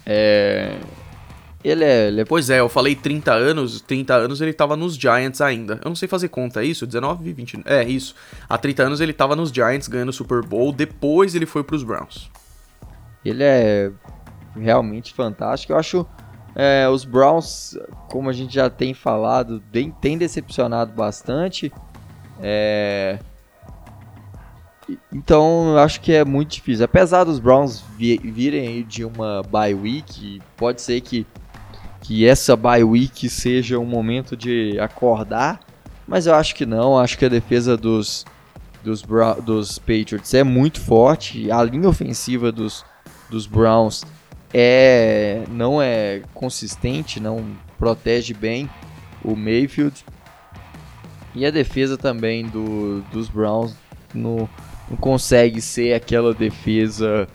[0.06, 0.78] É,
[1.64, 4.94] ele é, ele é, Pois é, eu falei 30 anos, 30 anos ele tava nos
[4.94, 5.80] Giants ainda.
[5.84, 6.86] Eu não sei fazer conta, é isso?
[6.86, 7.62] 19, 20.
[7.64, 8.14] É, isso.
[8.48, 11.82] Há 30 anos ele tava nos Giants ganhando o Super Bowl, depois ele foi pros
[11.82, 12.30] Browns.
[13.24, 13.90] Ele é
[14.56, 15.72] realmente fantástico.
[15.72, 16.06] Eu acho
[16.54, 21.72] é, os Browns, como a gente já tem falado, tem, tem decepcionado bastante.
[22.40, 23.18] É,
[25.12, 26.84] então, eu acho que é muito difícil.
[26.84, 31.26] Apesar dos Browns virem de uma bye week, pode ser que
[32.02, 35.60] que essa bye week seja um momento de acordar,
[36.06, 36.98] mas eu acho que não.
[36.98, 38.26] Acho que a defesa dos,
[38.84, 39.02] dos,
[39.44, 41.50] dos Patriots é muito forte.
[41.50, 42.84] A linha ofensiva dos,
[43.30, 44.02] dos Browns
[44.52, 47.44] é não é consistente, não
[47.78, 48.68] protege bem
[49.24, 50.04] o Mayfield.
[51.34, 53.74] E a defesa também do, dos Browns
[54.12, 54.50] no,
[54.90, 57.28] não consegue ser aquela defesa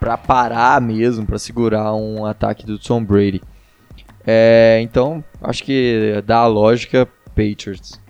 [0.00, 3.40] para parar mesmo, para segurar um ataque do Tom Brady.
[4.26, 8.00] É, então, acho que dá a lógica Patriots.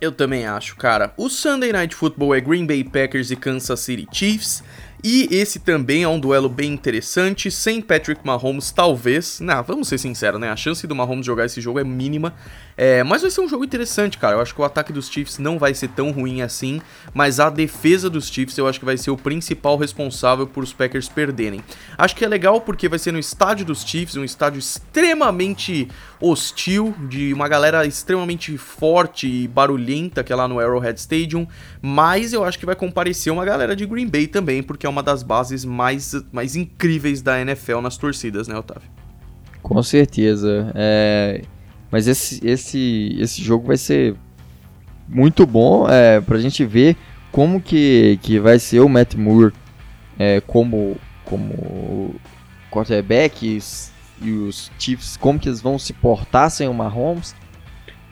[0.00, 1.12] Eu também acho, cara.
[1.16, 4.62] O Sunday Night Football é Green Bay Packers e Kansas City Chiefs.
[5.02, 9.40] E esse também é um duelo bem interessante, sem Patrick Mahomes, talvez.
[9.40, 10.50] Não, vamos ser sinceros, né?
[10.50, 12.34] A chance do Mahomes jogar esse jogo é mínima.
[12.76, 14.36] É, mas vai ser um jogo interessante, cara.
[14.36, 16.82] Eu acho que o ataque dos Chiefs não vai ser tão ruim assim,
[17.14, 20.72] mas a defesa dos Chiefs eu acho que vai ser o principal responsável por os
[20.72, 21.62] Packers perderem.
[21.96, 25.88] Acho que é legal porque vai ser no estádio dos Chiefs, um estádio extremamente
[26.20, 31.46] hostil, de uma galera extremamente forte e barulhenta que é lá no Arrowhead Stadium,
[31.80, 35.02] mas eu acho que vai comparecer uma galera de Green Bay também, porque é uma
[35.02, 38.88] das bases mais, mais incríveis da NFL nas torcidas, né, Otávio?
[39.62, 40.72] Com certeza.
[40.74, 41.42] É...
[41.90, 44.16] Mas esse, esse, esse jogo vai ser
[45.08, 46.96] muito bom é, pra gente ver
[47.30, 49.52] como que, que vai ser o Matt Moore
[50.18, 52.14] é, como, como
[52.70, 53.60] quarterback
[54.20, 57.34] e os Chiefs, como que eles vão se portar sem o Mahomes.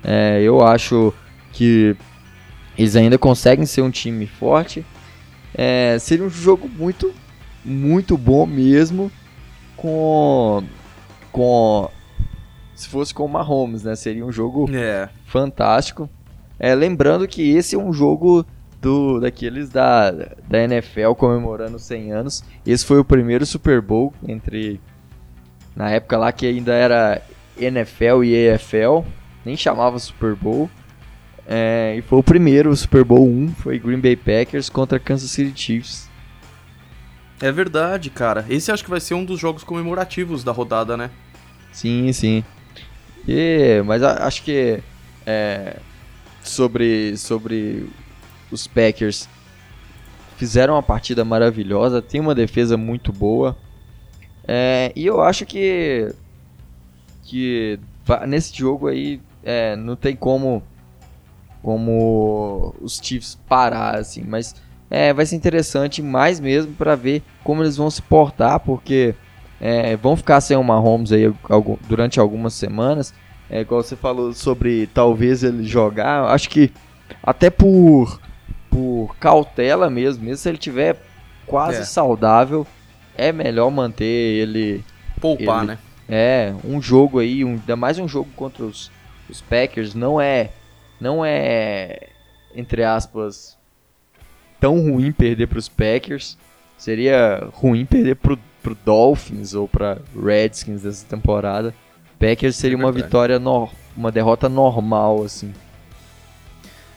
[0.03, 1.13] É, eu acho
[1.53, 1.97] que
[2.77, 4.85] eles ainda conseguem ser um time forte.
[5.55, 7.15] É, seria um jogo muito,
[7.65, 9.11] muito bom mesmo
[9.77, 10.65] com,
[11.31, 11.89] com
[12.75, 13.95] se fosse com o Mahomes, né?
[13.95, 15.09] Seria um jogo é.
[15.27, 16.09] fantástico.
[16.59, 18.45] É, lembrando que esse é um jogo
[18.81, 22.45] do daqueles da, da NFL comemorando 100 anos.
[22.67, 24.81] Esse foi o primeiro Super Bowl entre
[25.75, 27.23] na época lá que ainda era
[27.57, 29.05] NFL e EFL,
[29.45, 30.69] nem chamava Super Bowl.
[31.47, 35.53] É, e foi o primeiro Super Bowl 1, foi Green Bay Packers contra Kansas City
[35.61, 36.09] Chiefs.
[37.41, 38.47] É verdade, cara.
[38.49, 41.11] Esse acho que vai ser um dos jogos comemorativos da rodada, né?
[41.73, 42.45] Sim, sim.
[43.27, 44.81] E, mas acho que
[45.27, 45.77] é,
[46.43, 47.89] sobre, sobre
[48.51, 49.29] os Packers
[50.37, 53.57] fizeram uma partida maravilhosa, tem uma defesa muito boa.
[54.47, 56.15] É, e eu acho que,
[57.25, 57.79] que
[58.29, 60.63] nesse jogo aí é, não tem como
[61.65, 64.55] como os Chiefs parar assim, mas
[64.91, 69.15] é, vai ser interessante mais mesmo para ver como eles vão se portar, porque
[69.59, 71.33] é, vão ficar sem o Mahomes aí
[71.89, 73.15] durante algumas semanas.
[73.49, 76.25] É igual você falou sobre talvez ele jogar.
[76.27, 76.71] Acho que
[77.23, 78.21] até por,
[78.71, 81.01] por cautela mesmo, mesmo se ele tiver
[81.47, 81.85] quase é.
[81.85, 82.67] saudável,
[83.17, 84.85] é melhor manter ele.
[85.19, 85.79] Poupar, ele, né?
[86.07, 88.91] É, um jogo aí, um, ainda mais um jogo contra os,
[89.31, 90.51] os Packers, não é.
[91.01, 92.09] Não é,
[92.55, 93.59] entre aspas,
[94.61, 96.39] tão ruim perder para os Packers.
[96.77, 101.75] Seria ruim perder pro pro Dolphins ou para Redskins dessa temporada.
[102.19, 105.53] Packers seria é uma vitória no, uma derrota normal assim.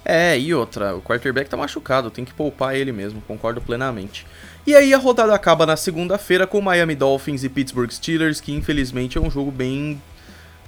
[0.06, 4.26] É, e outra, o quarterback tá machucado, tem que poupar ele mesmo, concordo plenamente.
[4.66, 9.18] E aí a rodada acaba na segunda-feira com Miami Dolphins e Pittsburgh Steelers, que infelizmente
[9.18, 10.02] é um jogo bem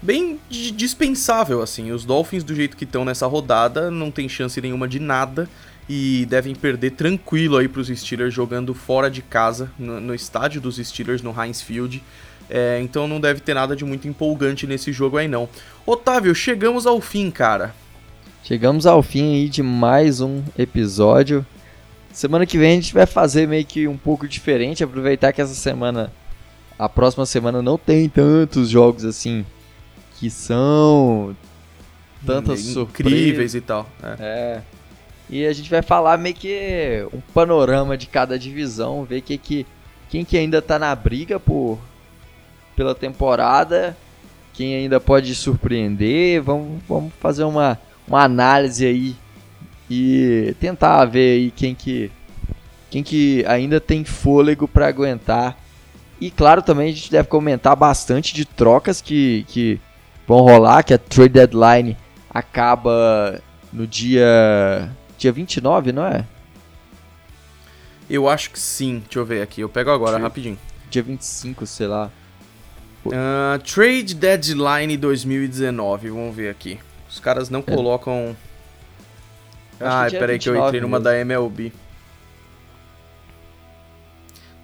[0.02, 1.92] bem dispensável assim.
[1.92, 5.48] Os Dolphins do jeito que estão nessa rodada não tem chance nenhuma de nada
[5.88, 10.62] e devem perder tranquilo aí para os Steelers jogando fora de casa no, no, estádio
[10.62, 12.04] dos Steelers no Heinz Field.
[12.50, 15.50] É, então não deve ter nada de muito empolgante nesse jogo aí não.
[15.86, 17.74] Otávio, chegamos ao fim, cara.
[18.44, 21.46] Chegamos ao fim aí de mais um episódio.
[22.14, 25.54] Semana que vem a gente vai fazer meio que um pouco diferente, aproveitar que essa
[25.54, 26.12] semana,
[26.78, 29.46] a próxima semana não tem tantos jogos assim
[30.20, 31.36] que são
[32.26, 33.90] tantas incríveis e tal.
[34.04, 34.16] É.
[34.20, 34.62] é.
[35.30, 39.66] E a gente vai falar meio que um panorama de cada divisão, ver que, que
[40.10, 41.80] quem que ainda tá na briga por
[42.76, 43.96] pela temporada,
[44.54, 46.42] quem ainda pode surpreender.
[46.42, 49.16] Vamos, vamos fazer uma, uma análise aí
[49.90, 52.12] e tentar ver aí quem que
[52.90, 55.58] quem que ainda tem fôlego para aguentar.
[56.20, 59.80] E claro, também a gente deve comentar bastante de trocas que, que
[60.30, 61.98] vão rolar, que a trade deadline
[62.30, 63.42] acaba
[63.74, 66.24] no dia dia 29, não é?
[68.10, 69.00] Eu acho que sim.
[69.00, 69.62] Deixa eu ver aqui.
[69.62, 70.58] Eu pego agora, rapidinho.
[70.90, 72.10] Dia 25, sei lá.
[73.06, 76.10] Uh, trade Deadline 2019.
[76.10, 76.80] Vamos ver aqui.
[77.10, 77.76] Os caras não é.
[77.76, 78.36] colocam
[79.80, 81.72] ah, peraí que eu entrei numa da MLB.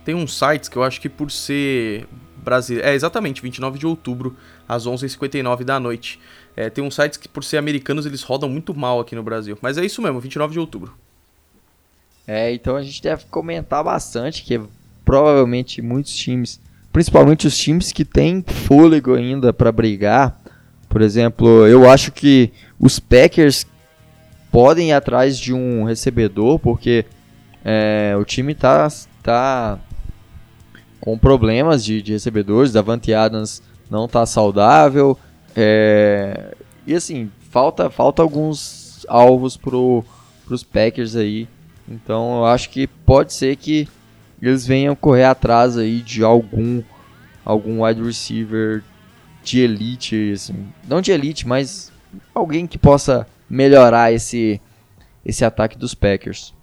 [0.04, 2.08] Tem uns sites que eu acho que por ser
[2.46, 2.88] brasileiro...
[2.88, 4.38] É, exatamente, 29 de outubro,
[4.70, 6.20] às 11h59 da noite.
[6.56, 9.58] É, tem uns sites que por ser americanos eles rodam muito mal aqui no Brasil.
[9.62, 10.94] Mas é isso mesmo, 29 de outubro.
[12.28, 14.62] É, então a gente deve comentar bastante que
[15.04, 16.60] provavelmente muitos times,
[16.92, 20.42] principalmente os times que têm fôlego ainda para brigar,
[20.90, 23.68] por exemplo, eu acho que os Packers
[24.50, 27.06] podem ir atrás de um recebedor, porque
[27.66, 28.88] é, o time tá,
[29.22, 29.78] tá
[31.06, 35.16] com problemas de, de recebedores, Davante Adams não tá saudável,
[35.56, 36.56] é,
[36.88, 40.04] e assim, falta, falta alguns alvos pro,
[40.48, 41.48] pros Packers aí,
[41.88, 43.88] então eu acho que pode ser que
[44.42, 46.82] eles venham correr atrás aí de algum
[47.46, 48.84] algum wide receiver
[49.44, 51.92] de elite, assim, não de elite, mas
[52.34, 54.60] alguém que possa melhorar esse,
[55.24, 56.55] esse ataque dos Packers.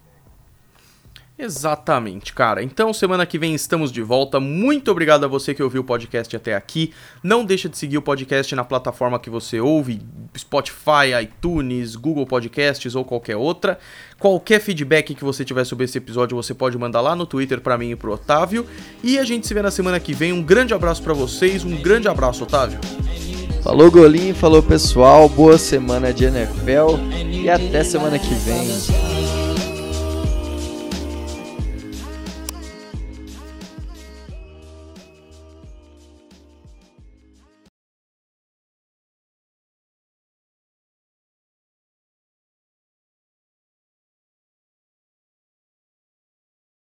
[1.43, 2.63] Exatamente, cara.
[2.63, 4.39] Então, semana que vem estamos de volta.
[4.39, 6.93] Muito obrigado a você que ouviu o podcast até aqui.
[7.21, 10.01] Não deixa de seguir o podcast na plataforma que você ouve,
[10.39, 13.77] Spotify, iTunes, Google Podcasts ou qualquer outra.
[14.21, 17.77] Qualquer feedback que você tiver sobre esse episódio, você pode mandar lá no Twitter para
[17.77, 18.65] mim e pro Otávio.
[19.03, 20.33] E a gente se vê na semana que vem.
[20.33, 21.65] Um grande abraço para vocês.
[21.65, 22.79] Um grande abraço, Otávio.
[23.65, 26.99] Falou Golinho, falou pessoal, boa semana de NFL
[27.33, 29.42] e até semana que vem.